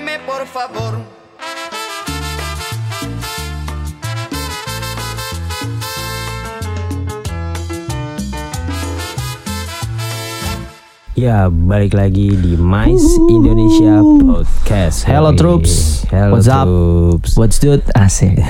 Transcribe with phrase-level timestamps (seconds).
[0.00, 1.04] Por favor.
[11.12, 15.04] Ya, balik lagi di Mais Indonesia Podcast.
[15.04, 16.64] Hello troops, Hello what's up?
[16.64, 17.30] troops.
[17.36, 17.84] What's dude?
[17.92, 18.40] Asik.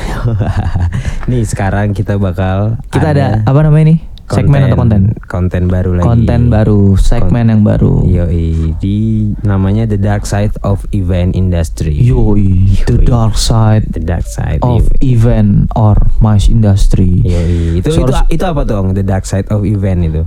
[1.31, 4.10] Nih sekarang kita bakal Kita ada, apa namanya nih?
[4.33, 5.03] Segmen atau konten?
[5.23, 6.07] Konten baru lagi.
[6.07, 8.03] Konten baru, segmen yang baru.
[8.03, 8.99] Yoi, di
[9.41, 11.95] namanya The Dark Side of Event Industry.
[11.97, 13.05] Yoi, the Yoi.
[13.05, 17.21] dark side The Dark Side of Ev- event or mass industry.
[17.21, 17.79] Yoi.
[17.79, 18.91] Itu, So itu itu apa tuh?
[18.93, 20.23] The Dark Side of Event itu.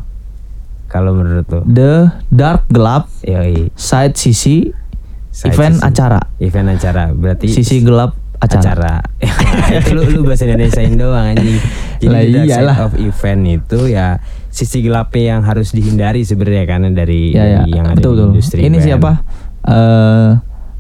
[0.85, 1.63] Kalau menurut tuh.
[1.63, 3.73] The dark gelap Yoi.
[3.73, 4.69] side sisi
[5.29, 6.21] Side event sisi- acara.
[6.37, 7.03] Event acara.
[7.09, 8.13] Berarti Sisi gelap
[8.43, 8.59] acara.
[8.59, 8.93] acara.
[9.79, 11.57] itu lu, lu bahasa Indonesiain doang anjing.
[11.97, 16.65] Jadi Lah the dark side of event itu ya sisi gelapnya yang harus dihindari sebenarnya
[16.65, 18.29] kan dari, Ya ya, yang ada betul di betul.
[18.31, 18.83] industri Ini event.
[18.83, 19.11] siapa?
[19.63, 20.29] Eh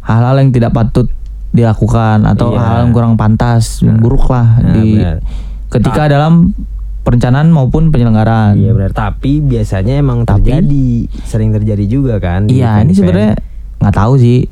[0.03, 1.07] hal-hal yang tidak patut
[1.49, 2.59] dilakukan atau Iya.
[2.59, 5.17] hal yang kurang pantas, yang buruk lah Nah, di benar.
[5.69, 6.51] ketika dalam
[7.01, 8.55] perencanaan maupun penyelenggaraan.
[8.55, 10.87] Iya benar, tapi biasanya emang Tapi- terjadi,
[11.23, 12.47] sering terjadi juga kan.
[12.47, 13.37] Iya, ini sebenarnya
[13.77, 14.47] nggak tahu sih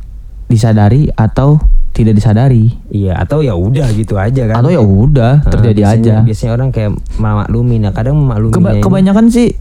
[0.45, 1.57] disadari atau
[1.91, 4.55] tidak disadari Iya, atau ya udah gitu aja kan.
[4.57, 6.15] atau ya udah Nah, terjadi biasanya- aja.
[6.23, 8.55] Biasanya orang kayak maklumin, nah kadang maklumin.
[8.55, 9.55] Keba- kebanyakan sih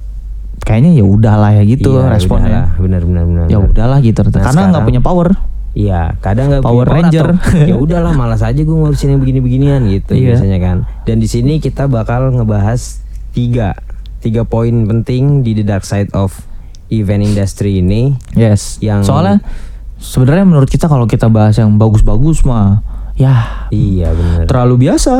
[0.60, 2.70] kayaknya ya udahlah ya gitu responnya.
[2.76, 3.46] Benar benar benar.
[3.46, 5.28] Ya udahlah gitu Nah, karena nggak punya power.
[5.70, 7.26] Iya, kadang nggak Power punya Ranger.
[7.70, 10.34] ya udahlah, malas aja gue ngurusin yang begini-beginian gitu Iya.
[10.34, 10.76] biasanya kan.
[11.04, 12.98] Dan di sini kita bakal ngebahas
[13.30, 13.78] tiga
[14.18, 16.42] tiga poin penting di the dark side of
[16.88, 18.18] event industry ini.
[18.34, 18.78] Yes.
[18.78, 19.38] Yang- Soalnya
[20.00, 22.80] sebenarnya menurut kita kalau kita bahas yang bagus-bagus mah
[23.12, 24.48] ya Iya benar.
[24.48, 25.12] terlalu biasa.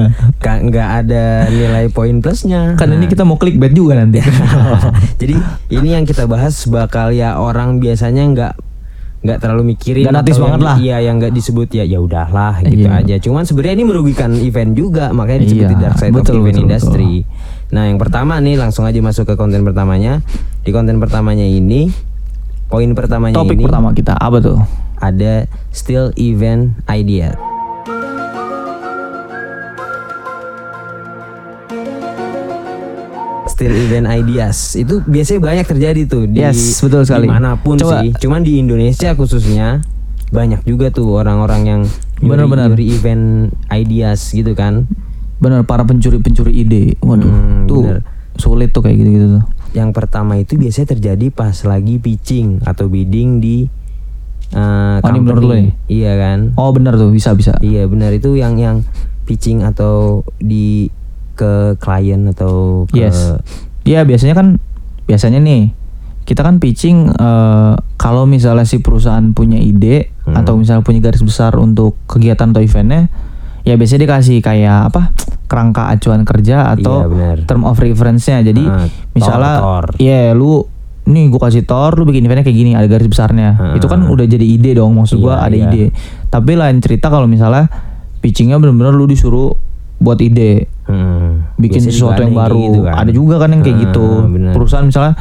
[0.64, 2.74] Nggak ada nilai poin plusnya.
[2.74, 4.24] kan ini Nah, kita mau clickbait juga nanti.
[5.20, 5.36] Jadi
[5.70, 8.52] ini yang kita bahas bakal ya orang biasanya nggak
[9.22, 10.76] nggak terlalu mikirin notice atau banget yang- lah.
[10.80, 12.98] Iya yang nggak disebut ya ya udahlah gitu Iya.
[12.98, 13.14] aja.
[13.20, 16.56] Cuman sebenarnya ini merugikan event juga makanya disebut Iya, di dark side of betul, event
[16.56, 17.12] betul, industry.
[17.70, 20.24] Nah yang pertama nih langsung aja masuk ke konten pertamanya.
[20.58, 21.92] Di konten pertamanya ini
[22.72, 24.58] poin pertamanya Topik ini pertama kita apa tuh?
[24.96, 27.36] ada still event idea.
[33.44, 37.26] Still event ideas itu biasanya banyak terjadi tuh di Yes, betul sekali.
[37.26, 38.00] di mana pun Coba.
[38.00, 38.10] sih.
[38.16, 39.82] Cuman di Indonesia khususnya
[40.32, 41.80] banyak juga tuh orang-orang yang
[42.16, 42.72] Benar-benar.
[42.78, 44.86] event ideas gitu kan.
[45.36, 46.94] Benar para pencuri-pencuri ide.
[46.98, 48.00] Waduh, Hmm, tuh benar.
[48.34, 49.44] sulit tuh kayak gitu-gitu tuh.
[49.72, 53.64] Yang pertama itu biasanya terjadi pas lagi pitching atau bidding di
[54.52, 55.62] uh, Oh, ini menurut lo company.
[55.62, 55.72] nih?
[55.88, 56.38] Iya kan?
[56.54, 57.56] Oh benar tuh bisa bisa.
[57.58, 58.84] Iya benar itu yang yang
[59.24, 60.92] pitching atau di
[61.32, 63.40] ke klien atau ke Yes.
[63.82, 64.60] Iya biasanya kan
[65.02, 65.72] biasanya nih
[66.22, 70.38] kita kan pitching eh, kalau misalnya si perusahaan punya ide Hmm.
[70.38, 73.10] atau misalnya punya garis besar untuk kegiatan atau eventnya,
[73.66, 75.10] ya biasanya dikasih kayak apa
[75.52, 77.36] kerangka acuan kerja atau Iya, benar.
[77.44, 78.40] term of reference-nya.
[78.40, 79.54] Jadi Ah, misalnya,
[79.98, 80.64] iya lu
[81.02, 83.48] nih gue kasih tor, lu bikin eventnya kayak gini ada garis besarnya.
[83.52, 83.74] Ah.
[83.74, 85.66] Itu kan udah jadi ide dong maksud gua Iya, ada iya.
[85.68, 85.84] ide.
[86.26, 87.68] Tapi lain cerita kalau misalnya
[88.18, 89.52] pitchingnya bener-bener lu disuruh
[89.98, 92.58] buat ide Hmm, bikin biasanya sesuatu yang baru.
[92.64, 92.94] gitu kan.
[92.96, 94.06] Ada juga kan yang kayak Ah, gitu.
[94.26, 94.52] benar.
[94.52, 95.14] Perusahaan misalnya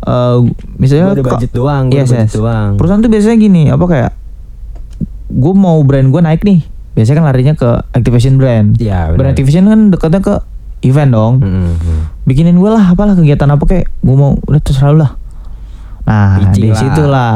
[0.00, 0.38] eh
[0.76, 2.34] misalnya Gua budget doang, gua Yes, ada budget yes.
[2.34, 2.70] doang.
[2.76, 4.12] Perusahaan tuh biasanya gini, apa kayak
[5.30, 6.60] gue mau brand gue naik nih.
[6.92, 8.76] Biasanya kan larinya ke activation brand.
[8.76, 10.34] Iya, brand activation kan dekatnya ke
[10.82, 11.34] event dong.
[11.40, 12.00] Hmm, hmm.
[12.26, 15.12] Bikinin gue lah apalah kegiatan apa kayak gue mau udah terserah lah.
[16.02, 16.76] Nah, di lah.
[16.76, 17.32] situlah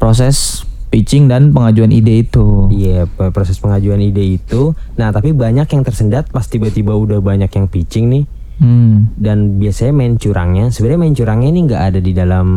[0.00, 2.72] proses pitching dan pengajuan ide itu.
[2.72, 4.72] Iya, pe- proses pengajuan ide itu.
[4.96, 8.24] Nah, tapi banyak yang tersendat pas tiba-tiba udah banyak yang pitching nih.
[8.56, 12.48] Hmm, Dan biasanya main curangnya, sebenarnya main curangnya ini nggak ada di dalam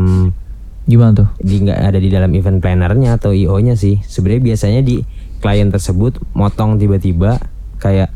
[0.88, 1.28] gimana tuh?
[1.44, 4.00] di nggak ada di dalam event plannernya atau IO-nya sih.
[4.08, 5.03] Sebenarnya biasanya di
[5.40, 7.40] klien tersebut motong tiba-tiba
[7.80, 8.12] kayak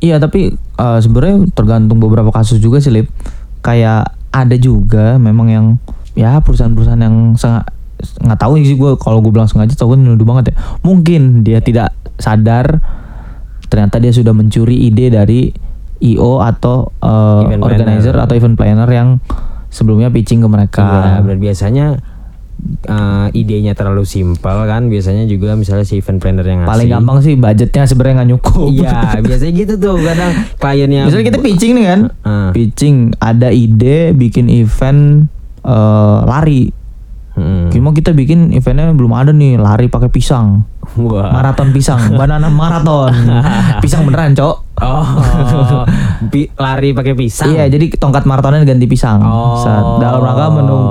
[0.00, 3.12] Iya tapi eh, sebenarnya tergantung beberapa kasus juga sih Lip.
[3.60, 5.66] Kayak ada juga memang yang
[6.16, 7.68] ya perusahaan-perusahaan yang sangat
[8.00, 10.54] nggak tahu sih gue kalau gue bilang sengaja tau gue nuduh banget ya.
[10.80, 12.80] Mungkin dia tidak sadar
[13.68, 15.52] ternyata dia sudah mencuri ide dari
[16.00, 18.24] IO atau eh, Event organizer planner.
[18.24, 19.08] atau event planner yang
[19.68, 20.80] sebelumnya pitching ke mereka.
[20.80, 21.86] Iya, benar biasanya
[22.84, 24.86] eh, idenya terlalu simpel kan.
[24.86, 26.72] Biasanya juga misalnya si event planner yang ngasih.
[26.72, 28.68] Paling gampang sih budgetnya sebenarnya nggak nyukup.
[28.68, 31.02] Iya, biasanya gitu tuh kadang kliennya.
[31.08, 32.50] Misalnya kita pitching nih kan, Ah.
[32.50, 35.26] pitching ada ide bikin event
[35.60, 36.72] eh, lari.
[37.30, 37.70] Mm.
[37.72, 40.66] Cuma kita bikin eventnya belum ada nih lari pakai pisang,
[40.98, 41.30] Wah.
[41.32, 43.14] maraton pisang, banana maraton,
[43.84, 44.69] pisang beneran cok.
[44.80, 45.04] Oh,
[46.64, 47.52] lari pakai pisang.
[47.52, 49.20] Iya, jadi tongkat maratonnya ganti pisang.
[49.20, 49.60] Oh.
[49.60, 50.46] Saat dalam rangka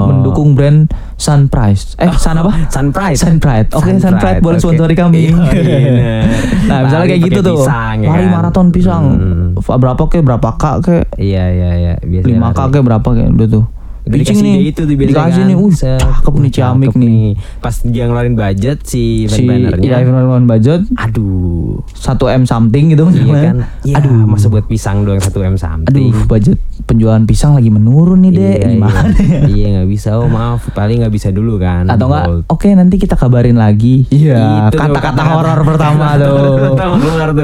[0.10, 0.86] mendukung brand
[1.20, 2.00] Sunprice.
[2.00, 2.54] Eh, Sun apa?
[2.74, 3.18] Sunpride.
[3.18, 3.70] Sunpride.
[3.76, 5.34] Oke, Sunpride boleh sponsori kami.
[5.34, 6.24] Iya, bener.
[6.70, 7.58] nah, misalnya Lari kayak gitu tuh.
[7.60, 8.34] pisang, ya lari kan?
[8.40, 9.04] maraton pisang.
[9.20, 9.48] Hmm.
[9.58, 10.98] Berapa ke berapa kak ke?
[11.20, 11.94] Iya, iya, iya.
[12.00, 12.56] Biasanya 5 lari.
[12.56, 13.66] kak ke berapa kayak udah tuh.
[14.10, 14.56] Dikasih nih.
[14.66, 15.48] itu tuh biasanya Dikasih kan.
[15.48, 15.56] nih.
[15.56, 17.24] Uh, cakep nih ciamik nih.
[17.60, 19.84] Pas dia ngeluarin budget si event Si plannernya.
[19.84, 21.78] iya, event budget Aduh.
[21.92, 23.58] 1 M something gitu Iya kan?
[23.84, 24.26] Ya, Aduh.
[24.26, 26.10] masa buat pisang doang 1 M something.
[26.10, 28.58] Aduh, budget penjualan pisang lagi menurun nih, Dek.
[28.58, 29.30] Iya, Gimana iya.
[29.30, 29.40] ya?
[29.46, 30.10] Iya nggak bisa.
[30.16, 31.86] Oh maaf, paling nggak bisa dulu kan.
[31.86, 34.08] Atau enggak, oke nanti kita kabarin lagi.
[34.10, 36.72] Iya, kata-kata horor pertama tuh.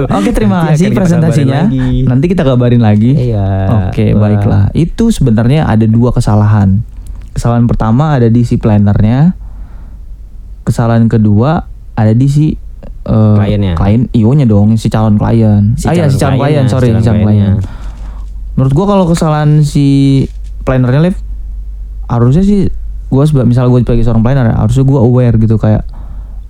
[0.09, 1.67] Oke, terima kasih presentasinya.
[2.05, 3.11] Nanti kita kabarin lagi.
[3.13, 3.45] Iya.
[3.89, 4.71] Oke, baiklah.
[4.71, 6.54] Itu sebenarnya ada dua kesalahan.
[7.35, 9.35] Kesalahan pertama ada di si plannernya.
[10.63, 12.45] Kesalahan kedua ada di si
[13.05, 13.75] eh, Kliennya.
[13.75, 15.75] Klien, ionya dong, si calon klien.
[15.75, 17.59] Si ah iya, si calon klien, sorry, si calon klien.
[18.55, 20.23] Menurut gua kalau kesalahan si
[20.63, 21.17] plannernya Liv
[22.07, 22.71] harusnya sih
[23.11, 25.83] gua seba- misal gue sebagai seorang planner ya, harusnya gua aware gitu kayak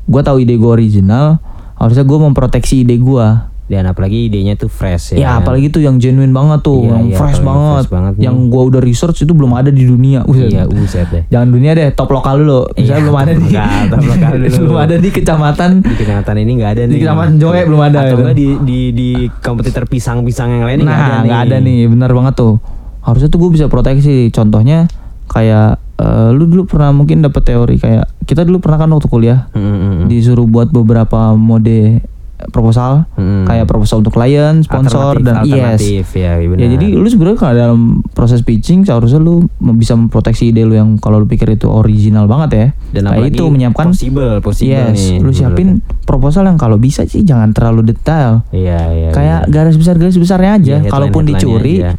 [0.06, 1.42] gua tahu ide gua original,
[1.82, 3.50] harusnya gua memproteksi ide gua.
[3.66, 5.30] Dan apalagi idenya tuh fresh Ya, ya.
[5.38, 8.24] apalagi tuh yang genuine banget tuh, Iya, yang iya, fresh banget, fresh banget nih.
[8.24, 10.22] yang gua udah research itu belum ada di dunia.
[10.22, 10.48] Buset.
[10.48, 11.24] Iya, uset deh.
[11.28, 12.70] Jangan dunia deh, top lokal dulu.
[12.72, 14.58] Misalnya Iya, belum ada di lokal, top lokal dulu.
[14.62, 15.70] belum ada di kecamatan.
[15.82, 17.00] Di kecamatan ini nggak ada Di nih.
[17.00, 18.18] kecamatan Joe belum ada Atau itu.
[18.22, 21.26] enggak di di di kompetitor pisang-pisang yang lain nggak ada Nah, nih.
[21.26, 22.54] nggak ada nih, benar banget tuh.
[23.02, 24.30] Harusnya tuh gue bisa proteksi.
[24.30, 24.86] Contohnya
[25.26, 29.50] kayak eh, lu dulu pernah mungkin dapat teori kayak kita dulu pernah kan waktu kuliah
[29.52, 30.06] Mm, mm, mm.
[30.06, 31.98] disuruh buat beberapa mode
[32.46, 33.46] proposal Mm.
[33.46, 35.80] kayak proposal untuk klien, sponsor Alternatif- dan yes.
[35.80, 36.60] alternatif, ya, benar.
[36.60, 37.80] Ya jadi lu sebenarnya kalau dalam
[38.12, 42.50] proses pitching seharusnya lu bisa memproteksi ide lu yang kalau lu pikir itu original banget
[42.52, 42.68] ya.
[42.92, 45.20] dan Kayak itu menyiapkan possible, possible yes, nih.
[45.20, 45.68] lu siapin
[46.04, 48.44] proposal yang kalau bisa sih jangan terlalu detail.
[48.50, 49.10] Iya, iya.
[49.10, 49.56] Kayak benar.
[49.64, 50.76] garis besar garis besarnya aja.
[50.78, 51.96] Iya, Kalaupun dicuri, aja.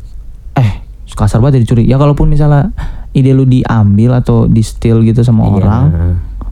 [0.54, 0.70] eh
[1.10, 1.82] kasar banget ya dicuri.
[1.82, 2.76] Ya kalaupun misalnya
[3.10, 5.52] ide lu diambil atau di steal gitu sama Iya.
[5.54, 5.84] orang,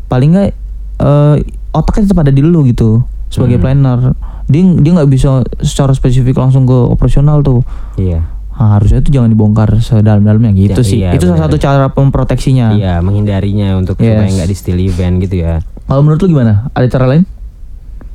[0.07, 0.49] paling nggak
[0.97, 1.37] eh,
[1.71, 3.05] otaknya tetap ada di lu gitu
[3.35, 3.65] sebagai Hmm.
[3.67, 3.99] planner.
[4.47, 5.29] Dia dia nggak bisa
[5.59, 7.67] secara spesifik langsung ke operasional tuh.
[7.99, 8.23] Iya.
[8.55, 10.99] Nah, harusnya itu jangan dibongkar sedalam-dalamnya gitu Ya, sih.
[11.03, 12.71] iya, itu salah satu cara memproteksinya.
[12.71, 14.15] Iya, menghindarinya untuk Yes.
[14.15, 15.59] supaya nggak di steal event gitu ya.
[15.85, 16.71] Kalau menurut lu gimana?
[16.71, 17.27] Ada cara lain?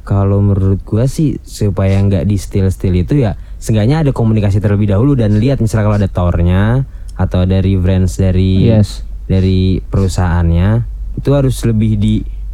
[0.02, 4.90] Kalau menurut gua sih supaya nggak di steal steal itu ya, seenggaknya ada komunikasi terlebih
[4.90, 9.04] dahulu dan lihat misalnya kalau ada tornya atau dari brands dari Yes.
[9.28, 10.70] dari perusahaannya
[11.14, 12.00] itu harus lebih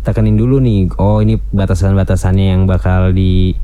[0.05, 0.93] ditekenin dulu nih.
[0.95, 3.57] Oh ini batasan-batasannya yang bakal di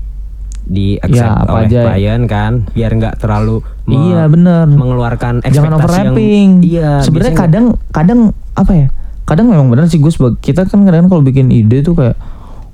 [0.63, 1.81] di accept Ya, apa oleh aja.
[1.87, 4.65] klien kan, biar nggak terlalu me- Iya, bener.
[4.67, 6.49] mengeluarkan ekspektasi Jangan overlapping.
[6.59, 8.19] yang iya Sebenarnya kadang kadang
[8.53, 8.87] apa ya?
[9.23, 12.17] Kadang memang benar sih sebagai kita kan kadang kalau bikin ide tuh kayak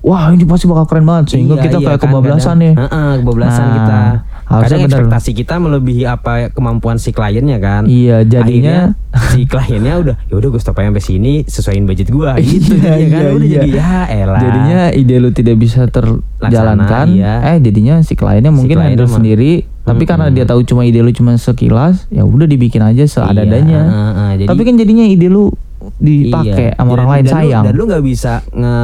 [0.07, 2.74] wah ini pasti bakal keren banget sehingga Iya, kita iya kayak kan, kebablasan kadang- nih.
[2.77, 4.00] Heeh, kebablasan Nah, kita.
[4.39, 4.88] harusnya Kadang bener.
[4.95, 7.83] ekspektasi kita melebihi apa kemampuan si kliennya kan.
[7.86, 12.07] Iya, jadinya- Akhirnya si kliennya udah ya udah gue stop aja sampai sini sesuaiin budget
[12.07, 13.19] gua gitu Iya, jadinya kan.
[13.19, 13.56] iya, udah iya.
[13.57, 14.39] jadi ya elah.
[14.39, 17.33] Jadinya ide lu tidak bisa terjalankan, iya.
[17.45, 19.51] eh jadinya si kliennya mungkin handle mah- sendiri,
[19.83, 23.60] tapi karena dia tahu cuma ide lu cuma sekilas, ya udah dibikin aja seadanya.
[23.60, 25.51] Iya, heeh, jadi- tapi kan jadinya ide lu
[25.98, 26.75] dipakai Iya.
[26.75, 27.63] sama orang lain dan lu- sayang.
[27.63, 28.75] dan lu nggak bisa nge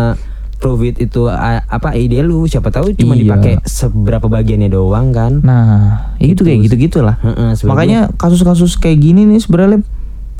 [0.64, 3.22] prove it itu a- apa ide lu siapa tahu cuma Iya.
[3.28, 5.44] dipakai seberapa bagiannya doang kan.
[5.44, 7.20] Nah, itu kayak gitu-gitu lah.
[7.20, 9.84] Heeh, sebenarnya- Makanya kasus-kasus kayak gini nih sebenarnya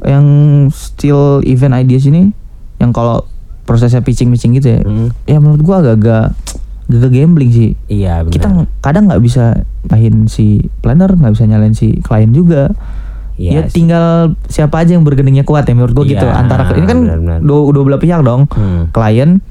[0.02, 0.26] yang
[0.72, 2.32] still event ideas ini
[2.80, 3.28] yang kalau
[3.64, 4.82] prosesnya pitching-pitching gitu ya.
[4.82, 5.08] Mm.
[5.26, 6.32] Ya menurut gua agak-agak
[6.86, 7.70] agak gambling sih.
[7.88, 8.32] Iya benar.
[8.32, 8.48] Kita
[8.80, 10.46] kadang nggak bisa nyalahin si
[10.80, 12.72] planner, nggak bisa nyalain si klien juga.
[13.34, 13.82] Iya ya sih.
[13.82, 16.22] tinggal siapa aja yang bergeningnya kuat ya menurut gua gitu.
[16.22, 17.00] Iya, Antara ini kan
[17.42, 18.46] dua, dua belah pihak dong.
[18.48, 18.94] Hmm.
[18.94, 19.42] Klien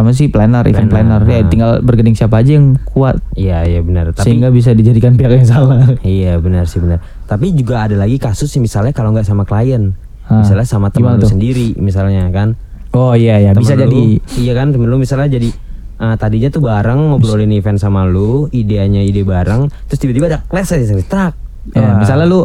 [0.00, 1.36] sama si planner, event Planner, planner.
[1.36, 4.10] Ya tinggal bergening siapa aja yang kuat Iya iya benar.
[4.10, 5.84] Tapi sehingga bisa dijadikan pihak yang salah.
[6.00, 6.98] Iya benar sih benar.
[7.24, 9.92] Tapi juga ada lagi kasus sih misalnya kalau nggak sama klien,
[10.24, 11.30] Hah, misalnya sama teman lu tuh?
[11.30, 12.56] sendiri misalnya kan.
[12.90, 14.02] Oh iya ya Temen bisa lu- jadi.
[14.40, 15.52] Iya kan temen lu misalnya jadi
[16.00, 20.72] eh, tadinya tuh bareng ngobrolin event sama lu, ideanya ide bareng, terus tiba-tiba ada clash
[20.72, 21.36] aja sendiri trak.
[21.70, 21.96] Ya, Wah.
[21.96, 22.40] misalnya lu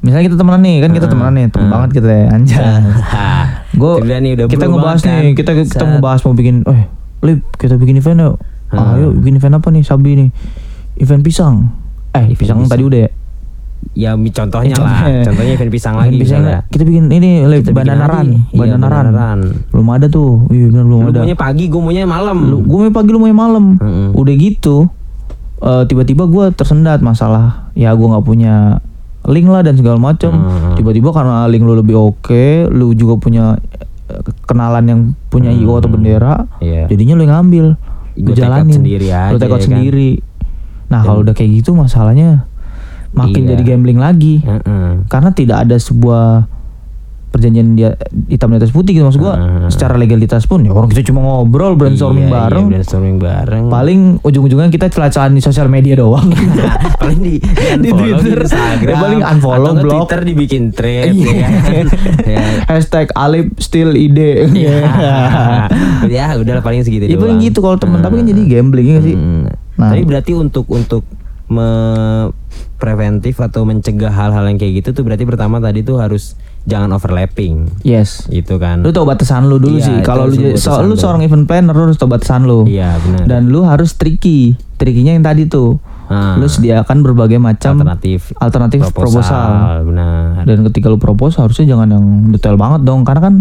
[0.00, 2.64] misalnya kita temenan nih kan kita temenan nih temen banget kita ya anjay.
[3.72, 3.92] Gue
[4.46, 5.34] kita ngebahas banget nih kan.
[5.34, 5.88] kita kita Set.
[5.88, 6.80] ngebahas mau bikin eh
[7.22, 8.36] lip kita bikin event yuk.
[8.68, 8.92] Hmm.
[8.92, 10.28] Ayo bikin event apa nih Sabi nih?
[10.96, 11.72] Event pisang.
[12.12, 12.68] Eh pisang, pisang.
[12.68, 13.10] tadi udah ya.
[13.94, 15.22] Ya contohnya Eh, lah, contohnya.
[15.22, 16.60] contohnya event pisang Event lagi pisang misalnya.
[16.66, 19.40] kita bikin ini lip Kita banana run, Iya, banana run.
[19.70, 20.48] Belum ada tuh.
[20.48, 21.20] Iya benar belum Lu ada.
[21.22, 22.38] maunya pagi, gue maunya malam.
[22.42, 23.64] Lu, gue mau pagi lu mau malam.
[23.76, 24.08] Mm-mm.
[24.12, 24.88] Udah gitu.
[25.62, 28.80] Eh, tiba-tiba gue tersendat masalah ya gue nggak punya
[29.26, 30.32] link lah dan segala macam.
[30.32, 30.74] Mm.
[30.78, 33.58] Tiba-tiba karena link lu lebih oke, lu juga punya
[34.06, 36.86] eh, kenalan yang punya IO atau bendera, Iya.
[36.86, 37.66] jadinya lu yang ngambil,
[38.16, 39.66] lu jalanin, sendiri aja, lu take out ya kan?
[39.66, 40.10] sendiri.
[40.86, 42.46] Nah kalau udah kayak gitu masalahnya
[43.10, 43.58] makin Iya.
[43.58, 44.46] jadi gambling lagi.
[44.46, 45.10] Heeh.
[45.10, 46.46] Karena tidak ada sebuah
[47.36, 47.92] perjanjian dia
[48.26, 49.36] hitam di atas putih gitu maksud gua.
[49.36, 49.68] Heeh.
[49.68, 52.64] Secara legalitas pun ya orang kita cuma ngobrol brainstorming Iya, bareng.
[52.64, 53.64] Iya, brainstorming bareng.
[53.68, 56.32] Paling ujung-ujungnya kita celah-celahan di sosial media doang.
[57.00, 58.42] paling di, Di unfollow Twitter.
[58.42, 58.88] Instagram.
[58.88, 59.92] Ya, paling unfollow, Atau blog.
[60.00, 61.28] Twitter dibikin thread Iya.
[61.30, 61.86] ya kan.
[62.32, 62.44] ya.
[62.66, 64.48] Hashtag Alip still ide.
[64.48, 64.76] Iya.
[66.16, 67.46] ya udah lah, paling segitu Ya paling doang.
[67.46, 69.14] gitu kalau temen tapi kan jadi gambling ya sih.
[69.14, 69.52] Hmm.
[69.76, 69.92] Nah.
[69.92, 71.04] Tapi berarti untuk untuk
[71.46, 71.68] me
[72.76, 76.36] preventif atau mencegah hal-hal yang kayak gitu tuh berarti pertama tadi tuh harus
[76.66, 78.26] jangan overlapping Yes.
[78.26, 78.82] gitu kan.
[78.82, 79.94] Lu tahu batasan lu dulu Iya, sih.
[79.96, 82.66] itu Kalau lu so, lu seorang event planner lu harus tahu batasan lu.
[82.66, 83.24] Iya benar.
[83.24, 84.58] Dan lu harus tricky.
[84.74, 85.78] Trickynya yang tadi tuh.
[86.06, 86.34] Ah.
[86.34, 89.82] Lu sediakan berbagai macam alternatif alternatif proposal.
[89.82, 90.42] benar.
[90.42, 93.34] Dan ketika lu propose harusnya jangan yang detail banget dong karena kan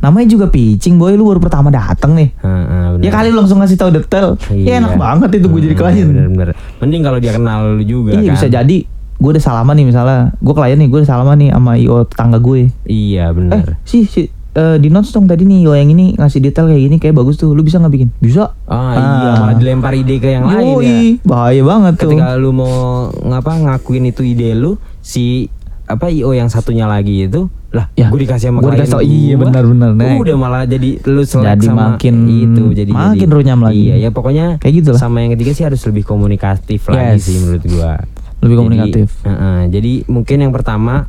[0.00, 2.32] namanya juga pitching boy lu baru pertama dateng nih.
[2.36, 2.96] Benar.
[2.98, 4.40] Ya kali lu langsung ngasih tahu detail.
[4.50, 6.08] Ya enak banget itu gue jadi klien.
[6.08, 6.56] Bener-bener.
[6.80, 8.36] Mending kalau dia kenal lu juga Iya kan.
[8.36, 8.76] bisa jadi
[9.20, 12.38] gue udah salaman nih misalnya gue klien nih gue udah salaman nih sama io tetangga
[12.38, 13.66] gue Iya eh benar.
[13.82, 16.96] si si eh, di notes dong tadi nih io yang ini ngasih detail kayak gini
[16.96, 20.44] kayak bagus tuh lu bisa nggak bikin bisa Ah, iya malah dilempar ide ke yang
[20.44, 20.98] lain ya.
[21.22, 22.72] Bahaya banget tuh Ketika lu mau
[23.12, 25.52] ngapa ngakuin itu ide lu si
[25.84, 29.02] apa IO yang satunya lagi itu lah Ya, gue dikasih sama gua klien dikasih tau,
[29.04, 30.18] iya, gua, benar-benar, gua Nek.
[30.18, 33.78] udah malah jadi lu selek Jadi sama makin- itu jadi makin jadi, runyam lagi.
[33.80, 34.98] iya ya pokoknya Kayak gitu lah.
[34.98, 37.22] sama yang ketiga sih harus lebih komunikatif lagi Yes.
[37.22, 37.92] sih menurut gua
[38.40, 39.08] Lebih Jadi, komunikatif.
[39.24, 41.04] heeh, jadi mungkin yang pertama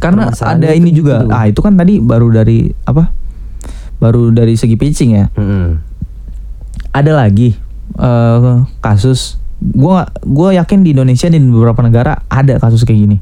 [0.00, 0.98] karena ada itu ini gitu.
[1.04, 3.12] juga ah itu kan tadi baru dari apa?
[4.00, 5.28] Baru dari segi pitching ya?
[5.36, 5.76] Heeh,
[6.92, 7.52] ada lagi
[7.94, 13.16] eh kasus gua gua yakin di Indonesia dan beberapa negara ada kasus kayak gini.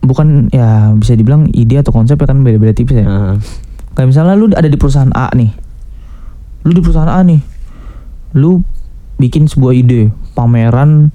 [0.00, 3.06] Bukan ya bisa dibilang ide atau konsep ya kan beda-beda tipis ya.
[3.06, 3.34] Heeh.
[3.98, 5.50] kayak misalnya lu ada di perusahaan A nih.
[6.62, 7.42] Lu di perusahaan A nih
[8.30, 8.62] lu
[9.18, 11.10] bikin sebuah ide pameran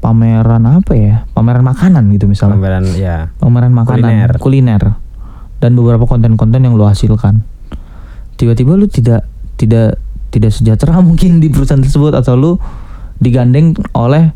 [0.00, 1.16] pameran apa ya?
[1.36, 2.56] Pameran makanan gitu misalnya.
[2.56, 3.16] Pameran ya.
[3.36, 4.32] Pameran makanan Kuliner.
[4.40, 4.82] kuliner,
[5.60, 7.44] dan beberapa konten-konten yang lu hasilkan.
[8.40, 9.28] Tiba-tiba lu tidak
[9.60, 10.00] tidak
[10.32, 12.52] tidak sejahtera mungkin di perusahaan tersebut atau lu
[13.20, 14.32] digandeng oleh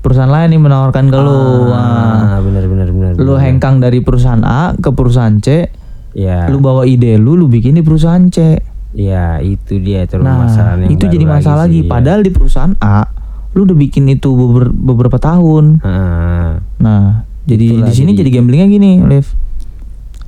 [0.00, 1.68] perusahaan lain yang menawarkan ke lu.
[1.74, 3.42] Nah, ah, benar benar benar lu benar.
[3.44, 5.68] hengkang dari perusahaan A ke perusahaan C
[6.16, 6.48] ya.
[6.48, 8.62] lu bawa ide lu lu bikin di perusahaan C.
[8.90, 11.78] Ya itu dia itu nah masalah yang itu jadi masalah lagi.
[11.78, 11.90] sih, ya.
[11.90, 13.19] padahal di perusahaan A
[13.50, 16.50] lu udah bikin itu beber- beberapa tahun Heeh.
[16.78, 17.04] Nah,
[17.42, 19.26] jadi Itulah di sini jadi- jadi gamblingnya gini, Liv.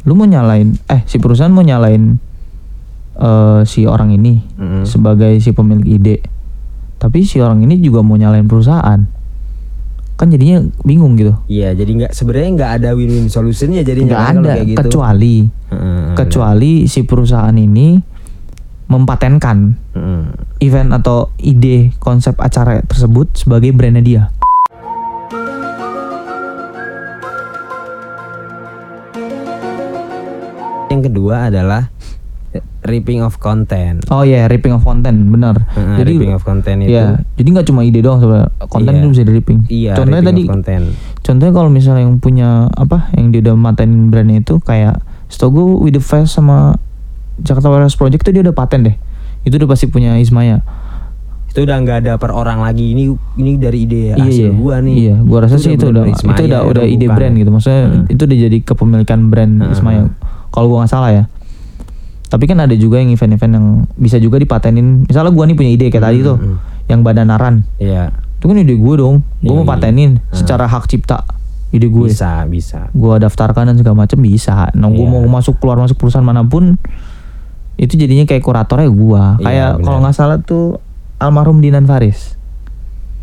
[0.02, 2.18] Lu mau nyalain, eh si perusahaan mau nyalain
[3.14, 4.82] eh si orang ini Mm-mm.
[4.82, 6.16] sebagai si pemilik ide.
[6.96, 8.98] Tapi si orang ini juga mau nyalain perusahaan.
[10.12, 11.34] Kan jadinya bingung gitu.
[11.46, 14.78] Iya, jadi nggak sebenarnya nggak ada win-win solutionnya jadinya Nggak ada kayak gitu.
[14.80, 15.36] kecuali
[15.68, 17.98] Heeh, kecuali si perusahaan ini
[18.84, 19.58] mempatenkan
[19.92, 20.22] heeh.
[20.62, 24.22] Event atau ide konsep acara tersebut sebagai brandnya dia.
[30.92, 31.88] Yang kedua adalah
[32.84, 34.04] ripping of content.
[34.12, 35.56] Oh iya, ripping of content, benar.
[35.72, 36.92] Heeh, jadi ripping of content itu.
[36.92, 38.50] Iya, jadi nggak cuma ide doang sebenarnya.
[38.68, 39.00] Konten Iya.
[39.00, 39.58] itu bisa di ripping.
[39.72, 40.84] Iya, Contohnya ripping tadi content.
[41.22, 45.00] Contohnya kalau misalnya yang punya apa yang dia udah maten brandnya itu kayak
[45.32, 46.76] setahu gue With the Fest sama
[47.40, 48.96] Jakarta Warehouse Project tuh dia udah paten deh.
[49.42, 50.62] Itu udah pasti punya Ismaya.
[51.46, 52.92] Itu udah nggak ada per orang lagi.
[52.92, 53.04] Ini
[53.36, 54.94] ini dari ide hasil iya, gua nih.
[54.96, 57.16] Iya, gua rasa sih itu udah bener-bener itu Ismaya, udah udah ide bukan.
[57.16, 57.50] brand gitu.
[57.50, 58.04] Maksudnya Hmm.
[58.08, 59.68] itu udah jadi kepemilikan brand Hmm.
[59.70, 60.02] Ismaya.
[60.48, 61.24] Kalau gua nggak salah ya.
[62.26, 65.04] Tapi kan ada juga yang event-event yang bisa juga dipatenin.
[65.04, 66.56] Misalnya gua nih punya ide kayak tadi tuh, Hmm.
[66.86, 67.68] yang badanaran.
[67.76, 69.22] Iya, Itu kan ide gue dong.
[69.38, 69.70] Gue mau Iya.
[69.70, 71.22] patenin secara hak cipta.
[71.70, 72.04] Ide gue.
[72.06, 72.90] bisa, bisa.
[72.90, 74.66] gua daftarkan dan segala macam bisa.
[74.72, 75.12] Nah, gua Iya.
[75.14, 76.74] mau masuk keluar masuk perusahaan mana pun
[77.82, 79.24] itu jadinya kayak kuratornya gua.
[79.36, 80.78] Iya, kayak kalau nggak salah tuh
[81.18, 82.38] almarhum Dinan Faris.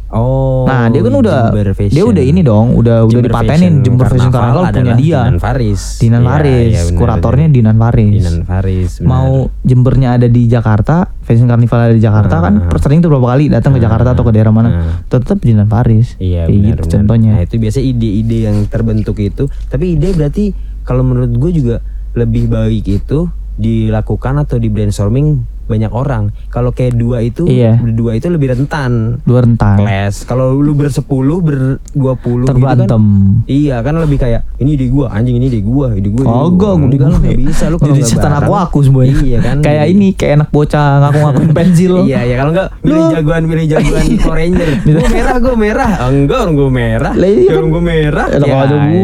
[0.09, 0.65] Oh.
[0.65, 4.65] nah, dia kan udah dia udah ini dong, udah udah Jember dipatenin Jember Fashion Carnival
[4.73, 5.21] punya dia.
[5.21, 5.81] Dinan Faris.
[6.01, 7.57] Dinan Iya, Faris, benar, kuratornya benar.
[7.61, 8.09] Dinan Faris.
[8.17, 8.91] Dinan Faris.
[8.97, 9.05] benar.
[9.05, 9.29] Mau
[9.61, 12.65] Jembernya ada di Jakarta, Fashion Carnival ada di Jakarta kan, Ah.
[12.65, 14.57] per sering tuh berapa kali datang ke Jakarta atau ke daerah Ah.
[14.57, 14.69] mana,
[15.05, 16.17] tetap Dinan Faris.
[16.17, 16.93] Iya Kayak benar, gitu benar.
[16.97, 17.31] contohnya.
[17.37, 19.43] Nah itu biasanya ide-ide yang terbentuk itu.
[19.69, 21.75] Tapi ide berarti kalau menurut gue juga
[22.17, 26.33] lebih baik itu dilakukan atau di brainstorming banyak orang.
[26.49, 27.77] Kalau kayak dua itu, Iya.
[27.77, 29.21] berdua itu lebih rentan.
[29.21, 29.77] Dua rentan.
[29.77, 30.25] Clash.
[30.25, 32.97] Kalau lu bersepuluh, berdua puluh gitu Terberantem.
[32.97, 33.45] kan.
[33.45, 36.25] Iya kan lebih kayak ini ide gua, anjing ini ide gua, ide gua.
[36.25, 36.49] ide gua.
[36.49, 38.65] Gue Enggak, lu nggak bisa lu kalau Jadi nggak setan aku bareng.
[38.65, 39.13] aku semuanya.
[39.21, 39.57] Iya kan.
[39.69, 41.93] Kayak ini, kayak anak bocah ngaku-ngakuin pensil.
[42.09, 44.69] Iya ya kalau enggak milih Lu- jagoan milih jagoan Power Ranger.
[44.81, 45.91] Gua merah gua merah.
[46.09, 47.13] Enggak orang gua merah.
[47.13, 47.69] Lah, iya orang kan.
[47.69, 48.25] gua merah.
[48.33, 48.63] Gua.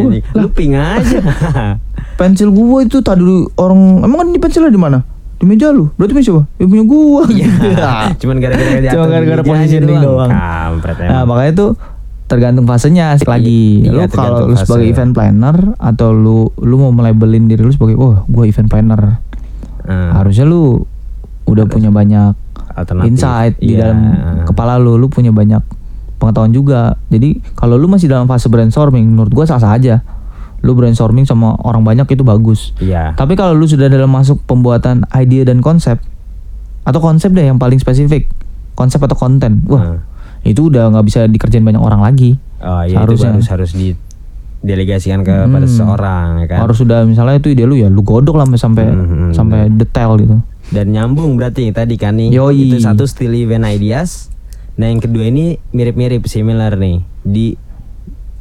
[0.09, 0.19] ini.
[0.33, 1.19] Lu pink aja.
[2.15, 3.21] pensil gua itu tadi
[3.55, 5.03] orang emang kan di pensilnya di mana
[5.35, 5.91] di meja lu.
[5.95, 6.43] Berarti punya siapa?
[6.55, 7.23] Ya punya gua.
[7.27, 7.49] Iya.
[8.21, 10.29] Cuman gara-gara Cuma gara-gara mejanya positioning doang.
[10.29, 11.69] Kampret Nah, makanya tuh
[12.25, 13.85] tergantung fasenya sih lagi.
[13.85, 17.93] Iya, lu kalau lu sebagai event planner atau lu lu mau melabelin diri lu sebagai
[17.95, 19.01] oh, gua event planner.
[19.83, 20.81] Hmm, Harusnya lu
[21.45, 22.33] udah punya banyak
[22.73, 23.07] alternatif.
[23.07, 23.93] insight di Iya.
[23.93, 23.99] dalam
[24.43, 25.61] kepala lu, lu punya banyak
[26.17, 26.97] pengetahuan juga.
[27.07, 30.01] Jadi kalau lu masih dalam fase brainstorming, menurut gua sah-sah aja.
[30.65, 32.73] Lu brainstorming sama orang banyak itu bagus.
[32.79, 33.13] Iya.
[33.13, 36.01] Tapi kalau lu sudah dalam masuk pembuatan ide dan konsep
[36.81, 38.25] atau konsep deh yang paling spesifik,
[38.73, 40.01] konsep atau konten, wah Hmm.
[40.43, 42.41] itu udah nggak bisa dikerjain banyak orang lagi.
[42.59, 43.29] Oh iya Seharusnya.
[43.31, 45.65] itu harus harus didelegasikan kepada Hmm.
[45.67, 46.59] seseorang ya kan.
[46.61, 49.59] Harus sudah misalnya itu ide lu ya, lu godok lah sampai sampai Hmm, hmm, sampai
[49.71, 50.35] detail gitu.
[50.65, 52.33] Dan nyambung berarti tadi kan nih.
[52.33, 52.73] Yoi.
[52.73, 54.33] Itu satu still event ideas.
[54.75, 57.53] Nah yang kedua ini mirip-mirip similar nih di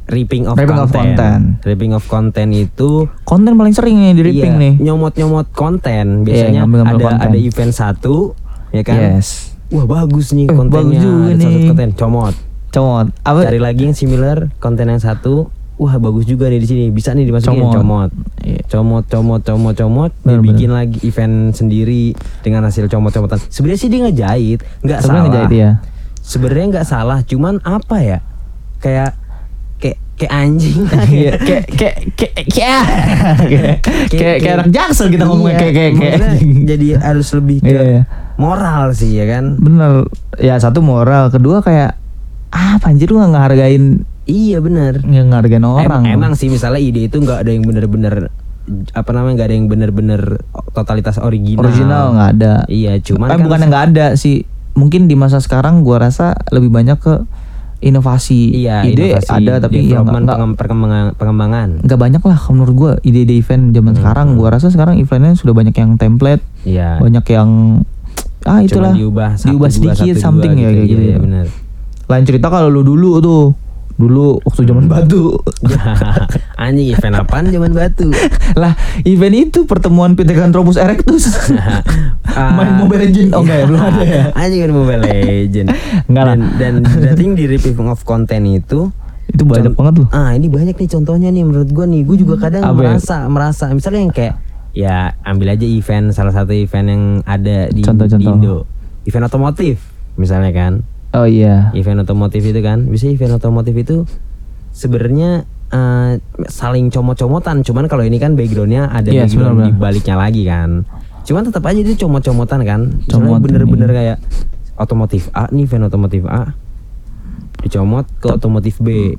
[0.07, 1.17] ripping of Ripping of content.
[1.17, 1.43] content.
[1.61, 4.73] Ripping of content itu Konten paling sering nih di ripping iya, nih.
[4.79, 6.21] nyomot-nyomot konten.
[6.21, 7.27] Biasanya ngambil-ngambil ada konten.
[7.27, 8.15] ada event satu
[8.69, 8.97] ya kan.
[9.17, 9.55] Yes.
[9.67, 10.79] Wah bagus nih Eh, kontennya.
[10.79, 11.65] bagus juga ada nih.
[11.67, 12.35] konten comot.
[12.69, 13.07] Comot.
[13.19, 13.39] Apa?
[13.43, 15.49] Cari lagi yang similar konten yang satu.
[15.75, 16.83] Wah bagus juga nih di sini.
[16.87, 17.75] Bisa nih dimasukin Comot.
[17.75, 18.09] comot.
[18.39, 18.61] Iya.
[18.69, 20.11] Comot, comot, comot, comot.
[20.17, 23.41] Bener, dibikin lagi event sendiri dengan hasil comot-comotan.
[23.45, 25.23] Sebenarnya sih dia ngejahit, nggak salah.
[25.25, 25.71] ngejahit ya.
[26.17, 28.19] Sebenarnya nggak salah, cuman apa ya?
[28.77, 29.19] Kayak
[30.15, 30.77] kayak kayak anjing.
[31.11, 32.83] Iya, kayak kayak kayak kayak
[33.41, 33.77] kayak
[34.09, 35.51] kayak kayak anak jaksel kita ngomongnya.
[35.51, 36.33] Iya, kayak kayak kayak maksudnya
[36.65, 38.01] jadi harus lebih ke Iya,
[38.35, 39.45] moral sih ya kan.
[39.57, 40.07] bener.
[40.37, 41.99] Ya satu moral kedua kayak
[42.49, 43.85] apa anjir lu gak ngehargain
[44.23, 44.99] Iya bener.
[44.99, 46.01] nggak ngehargain orang.
[46.01, 48.31] Em- emang sih misalnya ide itu nggak ada yang bener-bener
[48.91, 50.21] apa namanya nggak ada yang bener-bener
[50.71, 51.61] totalitas original.
[51.61, 52.53] original nggak ada.
[52.65, 54.41] Iya, cuman Eh, kan bukan yang nggak ada sih.
[54.73, 57.13] Mungkin di masa sekarang gua rasa lebih banyak ke
[57.77, 61.69] inovasi Iya, ide inovasi, ada tapi ya nggak perkembangan pengembangan.
[61.81, 63.99] nggak banyak lah menurut gua ide-ide event zaman Hmm.
[63.99, 66.97] sekarang gua rasa sekarang eventnya sudah banyak yang template Iya.
[66.97, 67.49] banyak yang
[68.43, 71.17] ah Cuma itulah diubah satu, diubah dua, sedikit dua something ya kayak gitu, Iya, iya
[71.17, 71.45] benar.
[72.05, 73.41] lain cerita kalau lu dulu tuh
[73.95, 75.39] dulu waktu zaman batu
[76.57, 78.11] Anjing event apaan zaman batu?
[78.59, 81.31] lah event itu pertemuan Pithecanthropus erectus
[82.51, 85.67] main Mobile Legends oh enggak ya belum ada ya Anjing kan Mobile Legend.
[86.05, 86.35] Enggak lah.
[86.53, 88.91] Dan dan I think di ripping of content itu
[89.25, 92.03] itu banyak Con- banget loh Ah, ini banyak nih contohnya nih menurut gua nih.
[92.03, 92.93] Gue juga kadang Apa ya?
[92.93, 94.35] merasa merasa misalnya yang kayak
[94.71, 97.81] ya ambil aja event salah satu event yang ada di
[98.19, 98.67] Indo.
[99.03, 99.81] Event otomotif
[100.13, 100.73] misalnya kan.
[101.15, 102.85] Oh iya Event otomotif itu kan.
[102.91, 104.03] Bisa event otomotif itu
[104.75, 106.11] sebenarnya eh,
[106.51, 107.63] saling comot-comotan.
[107.63, 110.83] Cuman kalau ini kan backgroundnya ada Iya, background di baliknya lagi kan.
[111.25, 112.81] Cuman tetap aja itu comot-comotan kan.
[113.09, 113.97] Comot, bener-bener iya.
[113.97, 114.17] kayak
[114.75, 116.51] otomotif A nih event otomotif A
[117.63, 119.15] dicomot ke otomotif B.